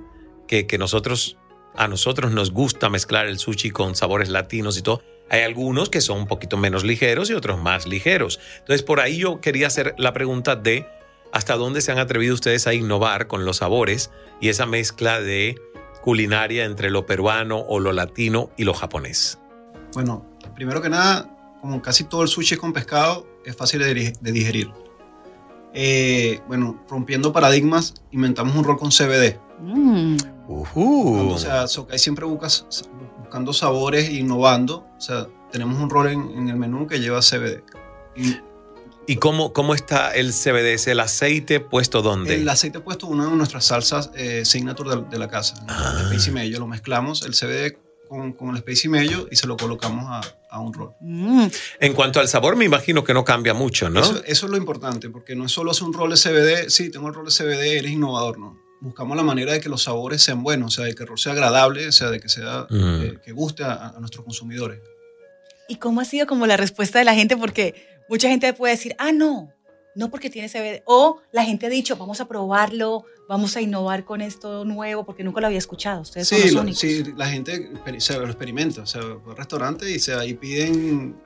que, 0.48 0.66
que 0.66 0.78
nosotros, 0.78 1.36
a 1.76 1.86
nosotros 1.86 2.32
nos 2.32 2.50
gusta 2.50 2.90
mezclar 2.90 3.26
el 3.26 3.38
sushi 3.38 3.70
con 3.70 3.94
sabores 3.94 4.30
latinos 4.30 4.76
y 4.78 4.82
todo, 4.82 5.00
hay 5.28 5.42
algunos 5.42 5.88
que 5.88 6.00
son 6.00 6.18
un 6.18 6.26
poquito 6.26 6.56
menos 6.56 6.84
ligeros 6.84 7.30
y 7.30 7.34
otros 7.34 7.60
más 7.60 7.86
ligeros. 7.86 8.38
Entonces, 8.58 8.82
por 8.82 9.00
ahí 9.00 9.18
yo 9.18 9.40
quería 9.40 9.66
hacer 9.66 9.94
la 9.98 10.12
pregunta 10.12 10.56
de 10.56 10.86
hasta 11.32 11.56
dónde 11.56 11.80
se 11.80 11.92
han 11.92 11.98
atrevido 11.98 12.34
ustedes 12.34 12.66
a 12.66 12.74
innovar 12.74 13.26
con 13.26 13.44
los 13.44 13.58
sabores 13.58 14.10
y 14.40 14.48
esa 14.48 14.66
mezcla 14.66 15.20
de 15.20 15.60
culinaria 16.02 16.64
entre 16.64 16.90
lo 16.90 17.04
peruano 17.04 17.58
o 17.58 17.80
lo 17.80 17.92
latino 17.92 18.50
y 18.56 18.64
lo 18.64 18.74
japonés. 18.74 19.38
Bueno, 19.92 20.24
primero 20.54 20.80
que 20.80 20.88
nada, 20.88 21.28
como 21.60 21.82
casi 21.82 22.04
todo 22.04 22.22
el 22.22 22.28
sushi 22.28 22.54
es 22.54 22.60
con 22.60 22.72
pescado, 22.72 23.26
es 23.44 23.56
fácil 23.56 23.80
de, 23.80 24.32
digerir. 24.32 24.70
Eh, 25.74 26.40
bueno, 26.46 26.84
rompiendo 26.88 27.32
paradigmas, 27.32 27.94
inventamos 28.12 28.54
un 28.54 28.64
rol 28.64 28.78
con 28.78 28.90
CBD. 28.90 29.38
Uh. 30.48 31.32
O 31.32 31.38
sea, 31.38 31.66
Sokai 31.66 31.98
siempre 31.98 32.24
busca, 32.24 32.48
buscando 33.36 33.52
sabores 33.52 34.08
innovando. 34.10 34.86
O 34.96 35.00
sea, 35.00 35.26
tenemos 35.52 35.78
un 35.80 35.90
rol 35.90 36.08
en, 36.08 36.30
en 36.30 36.48
el 36.48 36.56
menú 36.56 36.86
que 36.86 37.00
lleva 37.00 37.20
CBD. 37.20 37.62
Y 38.16 38.36
¿Y 39.08 39.16
cómo, 39.16 39.52
cómo 39.52 39.74
está 39.74 40.12
el 40.16 40.32
CBD? 40.32 40.72
¿Es 40.74 40.86
el 40.88 40.98
aceite 41.00 41.60
puesto 41.60 42.02
dónde? 42.02 42.34
el 42.34 42.48
aceite 42.48 42.80
puesto 42.80 43.06
una 43.06 43.26
de 43.26 43.36
nuestras 43.36 43.66
salsas 43.66 44.10
eh, 44.14 44.44
signature 44.44 44.96
de, 44.96 45.02
de 45.10 45.18
la 45.18 45.28
casa, 45.28 45.54
Ah. 45.68 45.94
el 46.00 46.06
Space 46.06 46.30
y 46.30 46.32
Mayo. 46.32 46.58
Lo 46.58 46.66
mezclamos, 46.66 47.22
el 47.22 47.34
CBD 47.34 47.76
con, 48.08 48.32
con 48.32 48.50
el 48.50 48.56
Space 48.56 48.86
y 48.86 48.90
Mayo 48.90 49.28
y 49.30 49.36
se 49.36 49.46
lo 49.46 49.56
colocamos 49.56 50.06
a, 50.08 50.22
a 50.50 50.58
un 50.60 50.72
rol. 50.72 50.90
Mm, 51.00 51.46
En 51.78 51.92
cuanto 51.92 52.18
al 52.18 52.26
sabor, 52.28 52.56
me 52.56 52.64
imagino 52.64 53.04
que 53.04 53.14
no 53.14 53.22
cambia 53.24 53.54
mucho, 53.54 53.88
¿no? 53.90 54.00
Eso, 54.00 54.22
eso 54.24 54.46
es 54.46 54.50
lo 54.50 54.56
importante, 54.56 55.08
porque 55.10 55.36
no 55.36 55.44
es 55.44 55.52
solo 55.52 55.70
hacer 55.70 55.84
un 55.84 55.92
rol 55.92 56.10
de 56.10 56.16
CBD, 56.16 56.68
sí, 56.70 56.90
tengo 56.90 57.06
el 57.08 57.14
rol 57.14 57.26
de 57.26 57.30
CBD, 57.32 57.78
eres 57.78 57.92
innovador, 57.92 58.38
¿no? 58.38 58.58
Buscamos 58.80 59.16
la 59.16 59.22
manera 59.22 59.52
de 59.52 59.60
que 59.60 59.68
los 59.68 59.82
sabores 59.84 60.22
sean 60.22 60.42
buenos, 60.42 60.74
o 60.74 60.76
sea, 60.76 60.84
de 60.84 60.94
que 60.94 61.02
el 61.02 61.08
rol 61.08 61.18
sea 61.18 61.32
agradable, 61.32 61.88
o 61.88 61.92
sea, 61.92 62.10
de 62.10 62.20
que 62.20 62.28
sea, 62.28 62.66
Mm. 62.70 63.02
eh, 63.02 63.18
que 63.24 63.32
guste 63.32 63.64
a, 63.64 63.88
a 63.88 64.00
nuestros 64.00 64.24
consumidores. 64.24 64.80
¿Y 65.68 65.76
cómo 65.76 66.00
ha 66.00 66.04
sido 66.04 66.26
como 66.26 66.46
la 66.46 66.56
respuesta 66.56 66.98
de 66.98 67.04
la 67.04 67.14
gente? 67.14 67.36
Porque 67.36 67.74
mucha 68.08 68.28
gente 68.28 68.52
puede 68.52 68.74
decir, 68.74 68.94
ah, 68.98 69.12
no, 69.12 69.50
no 69.96 70.10
porque 70.10 70.28
tiene 70.30 70.48
CBD. 70.48 70.82
O 70.84 71.20
la 71.32 71.44
gente 71.44 71.66
ha 71.66 71.70
dicho, 71.70 71.96
vamos 71.96 72.20
a 72.20 72.28
probarlo, 72.28 73.04
vamos 73.28 73.56
a 73.56 73.62
innovar 73.62 74.04
con 74.04 74.20
esto 74.20 74.64
nuevo, 74.66 75.04
porque 75.06 75.24
nunca 75.24 75.40
lo 75.40 75.46
había 75.48 75.58
escuchado. 75.58 76.02
Ustedes 76.02 76.28
son 76.28 76.38
Sí, 76.38 76.44
los 76.44 76.52
lo- 76.52 76.60
únicos. 76.60 76.78
sí, 76.80 77.02
la 77.16 77.26
gente 77.28 77.70
se 77.98 78.18
lo 78.18 78.26
experimenta, 78.26 78.82
o 78.82 78.86
sea, 78.86 79.00
va 79.02 79.30
al 79.32 79.36
restaurante 79.38 79.90
y, 79.90 79.98
se, 79.98 80.14
ahí 80.14 80.34
piden 80.34 81.16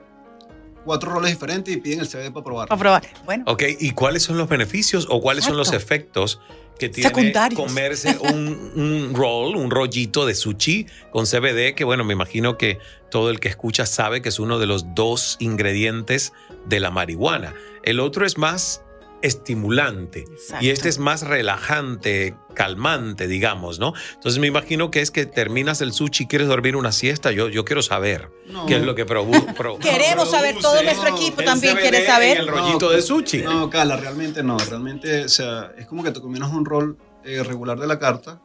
cuatro 0.85 1.11
roles 1.11 1.31
diferentes 1.31 1.73
y 1.73 1.77
piden 1.77 2.01
el 2.01 2.07
CBD 2.07 2.31
para 2.31 2.43
probar. 2.43 2.67
Para 2.67 2.79
probar. 2.79 3.03
Bueno, 3.25 3.43
Ok, 3.47 3.63
¿y 3.79 3.91
cuáles 3.91 4.23
son 4.23 4.37
los 4.37 4.49
beneficios 4.49 5.07
o 5.09 5.21
cuáles 5.21 5.45
son 5.45 5.57
los 5.57 5.73
efectos 5.73 6.39
que 6.79 6.89
tiene 6.89 7.09
Secundarios. 7.09 7.59
comerse 7.59 8.17
un, 8.21 8.71
un 8.75 9.13
roll, 9.13 9.55
un 9.55 9.69
rollito 9.69 10.25
de 10.25 10.33
sushi 10.35 10.87
con 11.11 11.25
CBD? 11.25 11.75
Que 11.75 11.83
bueno, 11.83 12.03
me 12.03 12.13
imagino 12.13 12.57
que 12.57 12.79
todo 13.09 13.29
el 13.29 13.39
que 13.39 13.49
escucha 13.49 13.85
sabe 13.85 14.21
que 14.21 14.29
es 14.29 14.39
uno 14.39 14.57
de 14.57 14.65
los 14.65 14.95
dos 14.95 15.37
ingredientes 15.39 16.33
de 16.65 16.79
la 16.79 16.91
marihuana. 16.91 17.53
El 17.83 17.99
otro 17.99 18.25
es 18.25 18.37
más 18.37 18.83
estimulante 19.21 20.21
Exacto. 20.21 20.65
y 20.65 20.69
este 20.69 20.89
es 20.89 20.97
más 20.99 21.21
relajante, 21.23 22.35
calmante, 22.53 23.27
digamos, 23.27 23.79
¿no? 23.79 23.93
Entonces 24.13 24.39
me 24.39 24.47
imagino 24.47 24.91
que 24.91 25.01
es 25.01 25.11
que 25.11 25.25
terminas 25.25 25.81
el 25.81 25.93
sushi 25.93 26.23
y 26.23 26.27
quieres 26.27 26.47
dormir 26.47 26.75
una 26.75 26.91
siesta. 26.91 27.31
Yo, 27.31 27.49
yo 27.49 27.65
quiero 27.65 27.81
saber 27.81 28.29
No. 28.47 28.65
qué 28.65 28.75
es 28.77 28.83
lo 28.83 28.95
que 28.95 29.05
produ- 29.05 29.53
pro- 29.57 29.77
queremos 29.79 30.29
saber, 30.31 30.55
todo 30.59 30.73
produce 30.73 30.83
nuestro 30.85 31.15
equipo 31.15 31.43
también 31.43 31.77
quiere 31.77 32.05
saber. 32.05 32.37
el 32.39 32.47
rollito 32.47 32.89
de 32.89 33.01
sushi. 33.01 33.39
No, 33.43 33.69
Carla, 33.69 33.97
realmente 33.97 34.43
no. 34.43 34.57
Realmente, 34.57 35.25
o 35.25 35.29
sea, 35.29 35.71
es 35.77 35.85
como 35.87 36.03
que 36.03 36.11
te 36.11 36.19
combinas 36.21 36.51
un 36.51 36.65
rol 36.65 36.97
eh, 37.23 37.43
regular 37.43 37.79
de 37.79 37.87
la 37.87 37.99
carta. 37.99 38.41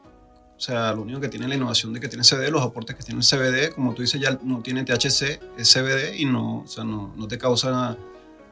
O 0.57 0.61
sea, 0.61 0.93
lo 0.95 1.03
único 1.03 1.21
que 1.21 1.29
tiene 1.29 1.47
la 1.49 1.55
innovación 1.55 1.93
de 1.93 2.01
que 2.01 2.09
tiene 2.09 2.25
CBD, 2.25 2.51
los 2.51 2.63
aportes 2.63 2.97
que 2.97 3.03
tiene 3.03 3.21
el 3.21 3.27
CBD, 3.27 3.75
como 3.75 3.93
tú 3.93 4.01
dices, 4.01 4.19
ya 4.19 4.39
no 4.43 4.61
tiene 4.63 4.85
THC, 4.85 5.39
es 5.59 5.71
CBD 5.73 6.17
y 6.17 6.25
no, 6.25 6.61
o 6.61 6.67
sea, 6.67 6.83
no, 6.83 7.13
no 7.15 7.29
te 7.29 7.37
causa 7.37 7.97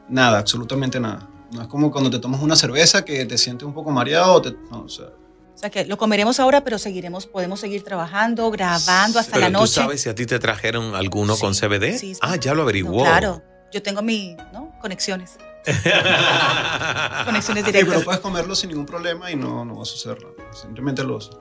nada, 0.07 0.37
absolutamente 0.37 0.99
nada. 0.99 1.27
No 1.51 1.61
es 1.61 1.67
como 1.67 1.91
cuando 1.91 2.09
te 2.09 2.19
tomas 2.19 2.41
una 2.41 2.55
cerveza 2.55 3.05
que 3.05 3.25
te 3.25 3.37
sientes 3.37 3.65
un 3.67 3.73
poco 3.73 3.91
mareado. 3.91 4.33
o 4.33 4.41
te- 4.41 4.55
no, 4.71 4.81
o 4.83 4.89
sea, 4.89 5.05
O 5.07 5.57
sea 5.57 5.69
que 5.69 5.85
lo 5.85 5.97
comeremos 5.97 6.39
ahora, 6.39 6.63
pero 6.63 6.77
seguiremos, 6.77 7.27
podemos 7.27 7.59
seguir 7.59 7.83
trabajando, 7.83 8.49
grabando 8.51 9.19
hasta 9.19 9.33
Pero 9.33 9.41
la 9.41 9.47
tú 9.47 9.53
noche. 9.61 9.73
sabes 9.73 10.01
si 10.01 10.09
a 10.09 10.15
ti 10.15 10.25
te 10.25 10.37
trajeron 10.39 10.95
alguno 10.95 11.35
Sí, 11.35 11.41
con 11.41 11.53
CBD. 11.53 11.97
sí, 11.97 12.13
sí. 12.15 12.19
Ah, 12.21 12.35
ya 12.35 12.51
lo 12.51 12.57
No, 12.57 12.63
averiguó. 12.63 13.03
claro, 13.03 13.41
yo 13.71 13.81
tengo 13.81 14.01
mi 14.01 14.35
¿no? 14.53 14.71
conexiones. 14.81 15.37
Conexiones 17.25 17.63
sí, 17.65 17.71
pero 17.71 17.83
directas. 17.85 18.03
puedes 18.03 18.19
comerlo 18.21 18.55
sin 18.55 18.69
ningún 18.69 18.85
problema 18.85 19.31
y 19.31 19.35
no, 19.35 19.65
no 19.65 19.77
va 19.77 19.81
a 19.81 19.85
suceder 19.85 20.17
nada. 20.21 20.53
Simplemente 20.53 21.03
los, 21.03 21.31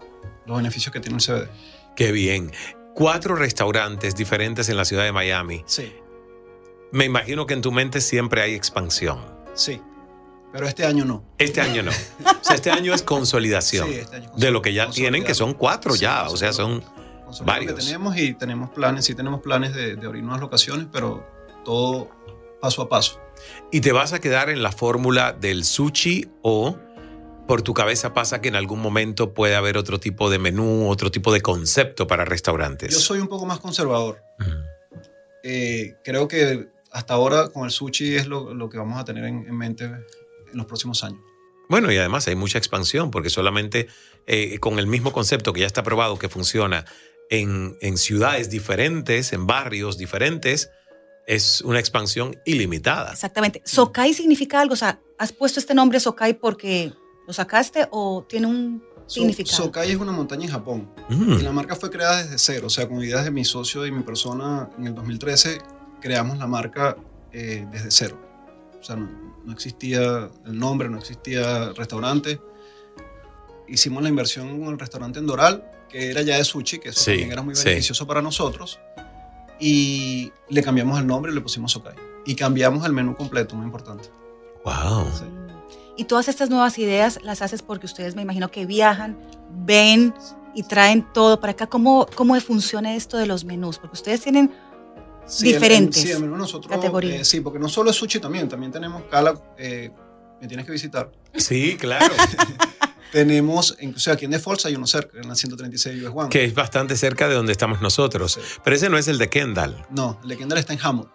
los 0.47 0.57
beneficios 0.57 0.93
que 0.93 1.01
tiene 1.01 1.19
el 1.19 1.23
CBD. 1.23 1.49
Qué 1.97 2.11
bien. 2.13 2.53
Cuatro 2.95 3.35
restaurantes 3.37 4.15
diferentes 4.15 4.69
en 4.69 4.77
la 4.77 4.85
ciudad 4.85 5.05
de 5.05 5.13
Miami. 5.13 5.63
Sí, 5.67 5.93
Me 6.93 7.05
imagino 7.05 7.47
que 7.47 7.55
en 7.55 7.61
tu 7.63 7.73
mente 7.73 8.01
siempre 8.01 8.41
hay 8.43 8.55
expansión. 8.55 9.19
sí. 9.55 9.81
Pero 10.55 10.69
este 10.69 10.87
año 10.87 11.05
no. 11.05 11.35
Este 11.37 11.61
año 11.61 11.83
no. 11.83 11.91
O 11.91 12.45
sea, 12.45 12.55
este 12.55 12.71
año 12.71 12.95
es 12.95 13.03
consolidación. 13.03 13.89
Sí, 13.93 13.99
este 13.99 14.17
año 14.17 14.31
de 14.37 14.51
lo 14.53 14.63
que 14.63 14.73
ya 14.73 14.89
tienen, 14.89 15.25
que 15.25 15.35
son 15.35 15.53
cuatro 15.53 15.95
Sí, 15.95 16.03
ya. 16.03 16.29
O 16.29 16.37
sea, 16.37 16.53
son 16.53 16.81
varios. 17.45 17.75
que 17.75 17.81
tenemos 17.81 18.17
y 18.17 18.35
tenemos 18.35 18.71
planes, 18.71 19.05
sí 19.05 19.17
tenemos 19.17 19.41
planes 19.41 19.75
de, 19.75 19.97
de 19.97 20.07
abrir 20.07 20.23
nuevas 20.23 20.41
locaciones, 20.41 20.87
pero 20.93 21.27
todo 21.65 22.09
paso 22.61 22.83
a 22.83 22.89
paso. 22.89 23.21
¿Y 23.73 23.81
te 23.81 23.91
vas 23.91 24.13
a 24.13 24.21
quedar 24.21 24.49
en 24.49 24.63
la 24.63 24.71
fórmula 24.71 25.33
del 25.33 25.65
sushi 25.65 26.31
o 26.43 26.79
por 27.49 27.63
tu 27.63 27.75
cabeza 27.75 28.15
pasa 28.15 28.41
que 28.41 28.47
en 28.47 28.55
algún 28.55 28.79
momento 28.79 29.35
puede 29.35 29.57
haber 29.57 29.77
otro 29.77 29.99
tipo 29.99 30.31
de 30.31 30.39
menú, 30.39 30.89
otro 30.89 31.11
tipo 31.11 31.33
de 31.33 31.41
concepto 31.41 32.07
para 32.07 32.25
restaurantes? 32.25 32.95
Yo 32.95 33.01
soy 33.01 33.19
un 33.19 33.27
poco 33.27 33.45
más 33.45 33.59
conservador. 33.59 34.23
Mm. 34.39 34.45
Eh, 35.43 35.97
creo 36.05 36.29
que 36.29 36.69
hasta 36.93 37.15
ahora 37.15 37.49
con 37.49 37.65
el 37.65 37.73
sushi 37.73 38.15
es 38.15 38.29
lo, 38.29 38.55
lo 38.55 38.69
que 38.71 38.79
vamos 38.79 39.01
a 39.01 39.05
tener 39.05 39.25
en, 39.25 39.47
en 39.49 39.59
mente 39.59 39.91
en 40.55 40.59
los 40.59 40.67
próximos 40.67 41.05
años. 41.05 41.21
Bueno, 41.69 41.91
y 41.93 41.97
además 41.97 42.27
hay 42.29 42.35
mucha 42.37 42.59
expansión 42.59 43.11
porque 43.11 43.31
solamente 43.31 43.89
eh, 44.27 44.59
con 44.59 44.79
el 44.79 44.87
mismo 44.87 45.13
concepto 45.13 45.53
que 45.53 45.61
ya 45.61 45.67
está 45.67 45.83
probado 45.83 46.19
que 46.19 46.29
funciona 46.29 46.85
en, 47.31 47.77
en 47.81 47.97
ciudades 47.97 48.51
diferentes, 48.51 49.33
en 49.33 49.47
barrios 49.47 49.97
diferentes, 49.99 50.71
es 51.27 51.63
una 51.63 51.79
expansión 51.79 52.37
ilimitada. 52.45 53.13
Exactamente. 53.13 53.63
Sokai 53.65 54.13
significa 54.13 54.61
algo, 54.61 54.75
o 54.75 54.77
sea, 54.77 55.01
¿has 55.19 55.33
puesto 55.33 55.59
este 55.59 55.75
nombre 55.75 55.99
Sokai 56.01 56.35
porque 56.39 56.93
lo 57.27 57.33
sacaste 57.33 57.89
o 57.91 58.27
tiene 58.29 58.47
un 58.47 58.83
So- 59.07 59.15
significado? 59.21 59.57
Sokai 59.65 59.91
es 59.91 59.97
una 59.97 60.13
montaña 60.13 60.45
en 60.45 60.51
Japón. 60.51 60.91
Mm. 61.09 61.33
Y 61.33 61.43
la 61.43 61.53
marca 61.53 61.77
fue 61.77 61.91
creada 61.91 62.23
desde 62.23 62.39
cero, 62.39 62.67
o 62.67 62.71
sea, 62.71 62.87
con 62.87 63.03
ideas 63.03 63.25
de 63.25 63.31
mi 63.31 63.45
socio 63.47 63.87
y 63.87 63.91
mi 63.91 64.03
persona 64.03 64.69
en 64.79 64.87
el 64.89 64.95
2013 64.95 65.63
creamos 66.03 66.37
la 66.37 66.47
marca 66.47 66.97
eh, 67.33 67.67
desde 67.73 67.91
cero. 67.91 68.21
O 68.85 68.87
sea, 68.87 68.97
no, 68.97 69.09
no 69.47 69.53
existía 69.55 70.29
el 70.45 70.59
nombre, 70.59 70.91
no 70.91 70.99
existía 70.99 71.73
restaurante. 71.73 72.39
Hicimos 73.67 74.03
la 74.03 74.11
inversión 74.11 74.47
en 74.51 74.65
el 74.65 74.79
restaurante 74.79 75.21
en 75.21 75.27
Doral, 75.27 75.65
que 75.89 76.11
era 76.11 76.21
ya 76.21 76.37
de 76.37 76.45
sushi, 76.45 76.81
que 76.81 76.91
eso 76.91 77.01
Sí, 77.01 77.13
también 77.13 77.33
era 77.33 77.41
muy 77.41 77.57
sí. 77.57 77.65
beneficioso 77.65 78.07
para 78.07 78.21
nosotros. 78.21 78.79
Y 79.59 80.31
le 80.51 80.63
cambiamos 80.63 80.99
el 81.01 81.07
nombre 81.07 81.33
y 81.33 81.35
le 81.35 81.41
pusimos 81.41 81.73
Sokai. 81.73 81.95
Y 82.27 82.35
cambiamos 82.35 82.85
el 82.85 82.93
menú 82.93 83.17
completo, 83.17 83.57
muy 83.57 83.65
importante. 83.65 84.11
Wow. 84.67 85.07
Sí. 85.19 85.25
Y 85.97 86.05
todas 86.05 86.29
estas 86.29 86.51
nuevas 86.51 86.79
ideas 86.79 87.21
las 87.23 87.41
haces 87.41 87.63
porque 87.63 87.87
ustedes 87.87 88.15
me 88.17 88.21
imagino 88.21 88.51
que 88.51 88.67
viajan, 88.67 89.17
ven 89.65 90.13
y 90.55 90.65
traen 90.65 91.11
todo 91.15 91.41
para 91.41 91.53
acá. 91.53 91.69
¿Cómo, 91.69 92.07
cómo 92.15 92.39
funciona 92.41 92.95
esto 92.97 93.17
de 93.17 93.25
los 93.25 93.47
menús? 93.47 93.79
Porque 93.79 93.95
ustedes 93.95 94.21
tienen 94.21 94.53
Sí, 95.27 95.49
el- 95.49 95.55
el- 95.55 95.61
Diferentes 95.61 96.03
sí, 96.03 96.11
el 96.11 96.21
menú 96.21 96.37
nosotros. 96.37 96.71
categorías. 96.71 97.21
eh, 97.21 97.25
sí, 97.25 97.41
porque 97.41 97.59
no 97.59 97.69
solo 97.69 97.91
es 97.91 97.97
sushi 97.97 98.21
también, 98.21 98.49
también 98.49 98.71
tenemos 98.73 99.03
cala. 99.11 99.35
eh, 99.59 99.91
me 100.41 100.49
tienes 100.49 100.67
que 100.67 100.73
visitar. 100.73 101.11
Sí, 101.37 101.77
claro. 101.81 102.15
Tenemos, 103.13 103.77
en- 103.79 103.95
o 103.95 103.99
sea, 103.99 104.15
aquí 104.15 104.25
en 104.25 104.33
The 104.33 104.39
Falls 104.41 104.67
hay 104.67 104.75
uno 104.75 104.87
cerca, 104.87 105.19
en 105.21 105.29
la 105.29 105.35
136 105.37 106.03
US 106.03 106.13
One. 106.15 106.29
que 106.31 106.45
es 106.45 106.53
bastante 106.55 106.97
cerca 106.97 107.29
de 107.29 107.35
donde 107.35 107.53
estamos 107.53 107.81
nosotros. 107.81 108.33
Sí. 108.33 108.41
Pero 108.65 108.77
ese 108.77 108.91
no 108.91 108.99
es 108.99 109.07
el 109.09 109.19
de 109.19 109.29
Kendall. 109.31 109.87
No, 109.91 110.19
el 110.23 110.29
de 110.31 110.37
Kendall 110.37 110.59
está 110.59 110.73
en 110.73 110.81
Hammond. 110.83 111.09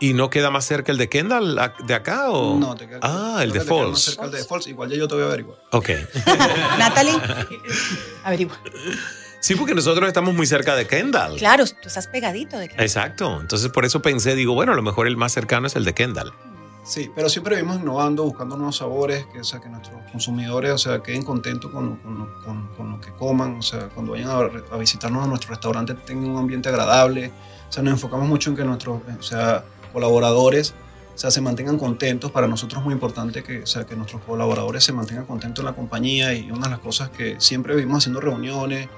¿Y 0.00 0.12
no 0.14 0.28
queda 0.28 0.50
más 0.50 0.64
cerca 0.66 0.92
el 0.92 0.98
de 0.98 1.08
Kendall 1.08 1.58
de 1.86 1.94
acá 1.94 2.30
o...? 2.30 2.58
No, 2.58 2.74
te 2.74 2.86
queda- 2.86 2.98
Ah, 3.02 3.40
el 3.42 3.52
de 3.52 3.60
queda 3.60 3.70
más 3.70 3.78
Falls. 3.86 4.00
cerca 4.02 4.24
el 4.26 4.30
de 4.30 4.44
Falls. 4.44 4.66
Igual 4.66 4.90
ya 4.90 4.96
yo 4.96 5.08
te 5.08 5.14
voy 5.14 5.24
a 5.24 5.26
averiguar. 5.26 5.58
Ok. 5.72 5.90
Natalie. 6.78 7.14
Averigua. 8.24 8.58
Sí, 9.46 9.54
porque 9.54 9.74
nosotros 9.76 10.08
estamos 10.08 10.34
muy 10.34 10.44
cerca 10.46 10.74
de 10.74 10.88
Kendall. 10.88 11.36
Claro, 11.36 11.64
tú 11.66 11.86
estás 11.86 12.08
pegadito 12.08 12.58
de 12.58 12.68
que 12.68 12.74
Exacto. 12.82 13.40
Entonces 13.40 13.70
por 13.70 13.84
eso 13.84 14.02
pensé, 14.02 14.34
digo, 14.34 14.54
bueno, 14.54 14.72
a 14.72 14.74
lo 14.74 14.82
mejor 14.82 15.06
el 15.06 15.16
más 15.16 15.30
cercano 15.32 15.68
es 15.68 15.76
el 15.76 15.84
de 15.84 15.94
Kendall. 15.94 16.32
Sí, 16.84 17.10
pero 17.14 17.28
siempre 17.28 17.54
vivimos 17.54 17.78
innovando, 17.80 18.24
buscando 18.24 18.56
nuevos 18.56 18.76
sabores, 18.76 19.24
que, 19.32 19.40
o 19.40 19.44
sea, 19.44 19.60
que 19.60 19.68
nuestros 19.68 19.96
consumidores 20.10 20.72
o 20.72 20.78
sea, 20.78 21.00
queden 21.00 21.22
contentos 21.22 21.70
con, 21.70 21.90
lo- 21.90 22.02
con, 22.02 22.18
lo- 22.18 22.42
con- 22.44 22.68
con 22.76 22.90
lo 22.92 23.00
que 23.00 23.10
coman. 23.12 23.56
O 23.58 23.62
sea, 23.62 23.88
cuando 23.88 24.12
vayan 24.12 24.30
a, 24.30 24.38
a 24.74 24.76
visitarnos 24.78 25.24
a 25.24 25.28
nuestro 25.28 25.50
restaurante 25.50 25.94
tengan 25.94 26.30
un 26.30 26.38
ambiente 26.38 26.68
agradable. 26.68 27.30
O 27.68 27.72
sea, 27.72 27.84
nos 27.84 27.92
enfocamos 27.92 28.26
mucho 28.28 28.50
en 28.50 28.56
que 28.56 28.64
nuestros 28.64 29.00
o 29.16 29.22
sea, 29.22 29.64
colaboradores 29.92 30.74
o 31.14 31.18
sea, 31.18 31.30
se 31.30 31.40
mantengan 31.40 31.78
contentos. 31.78 32.30
Para 32.32 32.46
nosotros 32.48 32.80
es 32.80 32.84
muy 32.84 32.94
importante 32.94 33.42
que, 33.42 33.62
o 33.62 33.66
sea, 33.66 33.84
que 33.86 33.94
nuestros 33.96 34.22
colaboradores 34.22 34.82
se 34.84 34.92
mantengan 34.92 35.24
contentos 35.24 35.62
en 35.62 35.66
la 35.66 35.72
compañía 35.74 36.34
y 36.34 36.50
una 36.50 36.64
de 36.66 36.70
las 36.70 36.80
cosas 36.80 37.10
que 37.10 37.36
siempre 37.38 37.74
vivimos 37.74 37.98
haciendo 37.98 38.20
reuniones, 38.20 38.88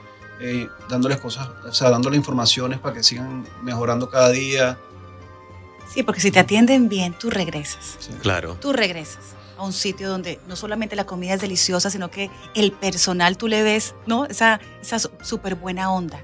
eh, 0.40 0.68
dándoles 0.88 1.18
cosas, 1.18 1.48
o 1.68 1.72
sea, 1.72 1.90
dándoles 1.90 2.18
informaciones 2.18 2.78
para 2.78 2.94
que 2.94 3.02
sigan 3.02 3.46
mejorando 3.62 4.08
cada 4.10 4.30
día. 4.30 4.78
Sí, 5.92 6.02
porque 6.02 6.20
si 6.20 6.30
te 6.30 6.38
atienden 6.38 6.88
bien, 6.88 7.14
tú 7.18 7.30
regresas. 7.30 7.96
Sí. 7.98 8.12
Claro. 8.20 8.56
Tú 8.60 8.72
regresas 8.72 9.18
a 9.56 9.64
un 9.64 9.72
sitio 9.72 10.08
donde 10.08 10.38
no 10.46 10.54
solamente 10.54 10.94
la 10.96 11.06
comida 11.06 11.34
es 11.34 11.40
deliciosa, 11.40 11.90
sino 11.90 12.10
que 12.10 12.30
el 12.54 12.72
personal 12.72 13.36
tú 13.36 13.48
le 13.48 13.62
ves, 13.62 13.94
¿no? 14.06 14.26
Esa, 14.26 14.60
esa 14.80 14.98
súper 15.22 15.54
buena 15.56 15.90
onda. 15.92 16.20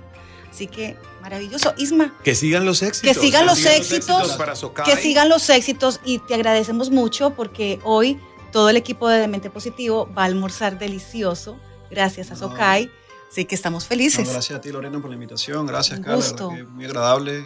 Así 0.50 0.68
que 0.68 0.96
maravilloso. 1.20 1.74
Isma, 1.76 2.14
Que 2.22 2.34
sigan 2.36 2.64
los 2.64 2.82
éxitos. 2.82 3.16
Que 3.16 3.20
sigan 3.20 3.46
los 3.46 3.64
éxitos, 3.64 4.32
para 4.36 4.54
Sokai. 4.54 4.84
que 4.84 5.00
sigan 5.00 5.28
los 5.28 5.48
éxitos 5.50 6.00
y 6.04 6.18
te 6.20 6.34
agradecemos 6.34 6.90
mucho 6.90 7.30
porque 7.30 7.80
hoy 7.82 8.20
todo 8.52 8.68
el 8.68 8.76
equipo 8.76 9.08
de 9.08 9.18
Demente 9.18 9.50
Positivo 9.50 10.08
va 10.16 10.22
a 10.22 10.26
almorzar 10.26 10.78
delicioso 10.78 11.58
gracias 11.90 12.30
a 12.30 12.34
No. 12.34 12.40
Sokai. 12.40 12.88
Así 13.34 13.46
que 13.46 13.56
estamos 13.56 13.82
No, 13.82 13.88
felices. 13.88 14.30
gracias 14.30 14.56
a 14.56 14.60
ti, 14.60 14.70
Lorena, 14.70 15.00
por 15.00 15.10
la 15.10 15.14
invitación. 15.14 15.66
Gracias, 15.66 15.98
Un 15.98 16.04
Carla. 16.04 16.16
gusto. 16.18 16.50
que 16.50 16.62
muy 16.62 16.84
agradable. 16.84 17.38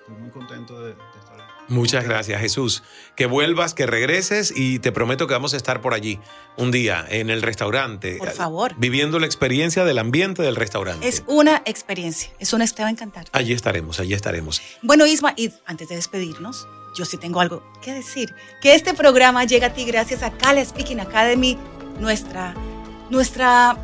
estoy 0.00 0.16
muy 0.18 0.30
contento 0.30 0.80
de, 0.80 0.94
de 0.94 1.18
estar 1.20 1.36
Muchas 1.68 2.04
gracias, 2.04 2.40
Jesús. 2.40 2.82
Que 3.16 3.26
vuelvas, 3.26 3.74
que 3.74 3.84
regreses 3.84 4.50
y 4.56 4.78
te 4.78 4.92
prometo 4.92 5.26
que 5.26 5.34
vamos 5.34 5.52
a 5.52 5.58
estar 5.58 5.82
por 5.82 5.92
allí 5.92 6.18
un 6.56 6.70
día 6.70 7.04
en 7.06 7.28
el 7.28 7.42
restaurante. 7.42 8.16
Por 8.16 8.30
favor. 8.30 8.72
Viviendo 8.78 9.18
la 9.18 9.26
experiencia 9.26 9.84
del 9.84 9.98
ambiente 9.98 10.40
del 10.42 10.56
restaurante. 10.56 11.06
Es 11.06 11.22
una 11.26 11.60
experiencia, 11.66 12.30
es 12.38 12.54
una 12.54 12.66
te 12.66 12.80
va 12.82 12.88
a 12.88 12.92
encantar. 12.92 13.26
Allí 13.32 13.52
estaremos, 13.52 14.00
allí 14.00 14.14
estaremos. 14.14 14.62
Bueno, 14.80 15.04
Isma, 15.06 15.34
y 15.36 15.52
antes 15.66 15.90
de 15.90 15.96
despedirnos, 15.96 16.66
yo 16.96 17.04
sí 17.04 17.18
tengo 17.18 17.40
algo 17.40 17.62
que 17.82 17.92
decir. 17.92 18.34
Que 18.62 18.74
este 18.74 18.94
programa 18.94 19.44
llega 19.44 19.66
a 19.66 19.74
ti 19.74 19.84
gracias 19.84 20.22
a 20.22 20.30
Cala 20.30 20.64
Speaking 20.64 21.00
Academy, 21.00 21.58
nuestra, 22.00 22.54
nuestra, 23.10 23.76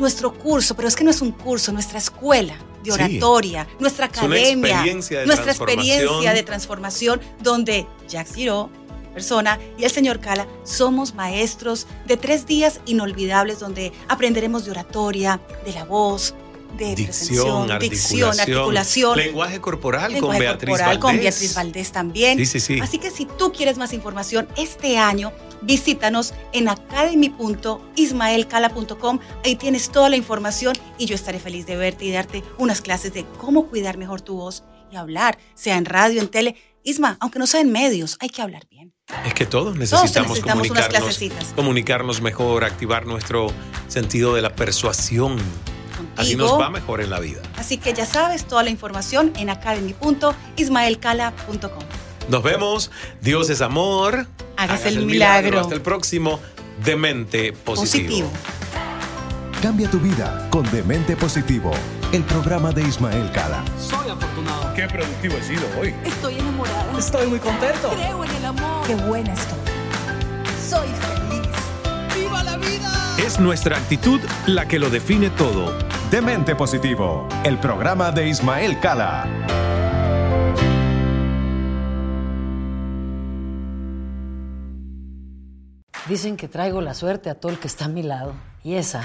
nuestro 0.00 0.32
curso, 0.34 0.74
pero 0.74 0.88
es 0.88 0.96
que 0.96 1.04
no 1.04 1.10
es 1.10 1.20
un 1.22 1.32
curso, 1.32 1.72
nuestra 1.72 1.98
escuela 1.98 2.54
de 2.82 2.90
Sí. 2.90 2.90
oratoria, 2.92 3.68
nuestra 3.78 4.06
academia, 4.06 4.70
experiencia 4.70 5.26
nuestra 5.26 5.52
experiencia 5.52 6.32
de 6.32 6.42
transformación, 6.42 7.20
donde 7.42 7.86
Jack 8.08 8.34
Giro, 8.34 8.70
persona, 9.12 9.58
y 9.76 9.84
el 9.84 9.90
señor 9.90 10.20
Cala 10.20 10.46
somos 10.64 11.14
maestros 11.14 11.86
de 12.06 12.16
tres 12.16 12.46
días 12.46 12.80
inolvidables 12.86 13.58
donde 13.58 13.92
aprenderemos 14.08 14.64
de 14.64 14.70
oratoria, 14.70 15.40
de 15.64 15.72
la 15.72 15.84
voz, 15.84 16.34
de 16.76 16.94
Dicción, 16.94 17.70
articulación, 17.70 17.78
dicción, 17.80 18.40
articulación, 18.40 19.18
lenguaje 19.18 19.60
corporal 19.60 20.06
con 20.06 20.14
lenguaje 20.14 20.40
Beatriz 20.40 20.70
corporal, 20.70 20.88
Valdés. 20.88 21.02
con 21.02 21.18
Beatriz 21.18 21.54
Valdés 21.54 21.92
también. 21.92 22.38
Sí, 22.38 22.46
sí, 22.46 22.60
sí. 22.60 22.80
Así 22.80 22.98
que 22.98 23.10
si 23.10 23.26
tú 23.26 23.52
quieres 23.52 23.78
más 23.78 23.92
información 23.92 24.48
este 24.56 24.98
año, 24.98 25.32
visítanos 25.62 26.34
en 26.52 26.68
academy.ismaelcala.com. 26.68 29.18
Ahí 29.44 29.56
tienes 29.56 29.90
toda 29.90 30.08
la 30.08 30.16
información 30.16 30.76
y 30.98 31.06
yo 31.06 31.14
estaré 31.14 31.38
feliz 31.38 31.66
de 31.66 31.76
verte 31.76 32.04
y 32.04 32.12
darte 32.12 32.42
unas 32.58 32.80
clases 32.80 33.12
de 33.12 33.24
cómo 33.38 33.66
cuidar 33.66 33.98
mejor 33.98 34.20
tu 34.20 34.36
voz 34.36 34.64
y 34.90 34.96
hablar, 34.96 35.38
sea 35.54 35.76
en 35.76 35.84
radio, 35.84 36.20
en 36.20 36.28
tele. 36.28 36.56
Isma, 36.82 37.18
aunque 37.20 37.38
no 37.38 37.46
sea 37.46 37.60
en 37.60 37.70
medios, 37.70 38.16
hay 38.20 38.30
que 38.30 38.40
hablar 38.40 38.66
bien. 38.70 38.94
Es 39.26 39.34
que 39.34 39.44
todos 39.44 39.76
necesitamos, 39.76 40.12
necesitamos 40.12 40.38
unas 40.38 40.54
comunicarnos, 40.54 40.88
clasecitas. 40.88 41.52
comunicarnos 41.54 42.20
mejor, 42.22 42.64
activar 42.64 43.06
nuestro 43.06 43.48
sentido 43.88 44.34
de 44.34 44.42
la 44.42 44.54
persuasión. 44.54 45.36
Así 46.20 46.36
nos 46.36 46.52
va 46.58 46.70
mejor 46.70 47.00
en 47.00 47.10
la 47.10 47.18
vida. 47.20 47.40
Así 47.56 47.78
que 47.78 47.92
ya 47.92 48.06
sabes, 48.06 48.46
toda 48.46 48.62
la 48.62 48.70
información 48.70 49.32
en 49.36 49.50
academy.ismaelcala.com. 49.50 51.84
Nos 52.28 52.42
vemos. 52.42 52.90
Dios 53.20 53.50
es 53.50 53.60
amor. 53.60 54.26
Hágase 54.56 54.88
el 54.88 55.04
milagro. 55.06 55.60
Hasta 55.60 55.74
el 55.74 55.82
próximo. 55.82 56.40
Demente 56.84 57.52
positivo. 57.52 58.30
Positivo. 58.30 58.32
Cambia 59.62 59.90
tu 59.90 59.98
vida 59.98 60.46
con 60.48 60.62
Demente 60.70 61.16
Positivo, 61.16 61.72
el 62.12 62.22
programa 62.22 62.72
de 62.72 62.82
Ismael 62.82 63.30
Cala. 63.32 63.62
Soy 63.78 64.08
afortunado. 64.08 64.72
Qué 64.74 64.88
productivo 64.88 65.36
he 65.36 65.42
sido 65.42 65.60
hoy. 65.78 65.94
Estoy 66.02 66.38
enamorada. 66.38 66.98
Estoy 66.98 67.26
muy 67.26 67.38
contento. 67.40 67.90
Creo 67.90 68.24
en 68.24 68.30
el 68.36 68.44
amor. 68.46 68.86
Qué 68.86 68.94
buena 68.94 69.34
estoy. 69.34 69.58
Soy 70.66 70.88
feliz. 70.88 71.46
¡Viva 72.14 72.42
la 72.42 72.56
vida! 72.56 73.16
Es 73.18 73.38
nuestra 73.38 73.76
actitud 73.76 74.18
la 74.46 74.66
que 74.66 74.78
lo 74.78 74.88
define 74.88 75.28
todo. 75.28 75.76
Demente 76.10 76.56
Positivo, 76.56 77.28
el 77.44 77.56
programa 77.58 78.10
de 78.10 78.26
Ismael 78.26 78.80
Cala. 78.80 79.28
Dicen 86.08 86.36
que 86.36 86.48
traigo 86.48 86.80
la 86.80 86.94
suerte 86.94 87.30
a 87.30 87.36
todo 87.36 87.52
el 87.52 87.60
que 87.60 87.68
está 87.68 87.84
a 87.84 87.88
mi 87.88 88.02
lado. 88.02 88.32
Y 88.64 88.74
esa 88.74 89.04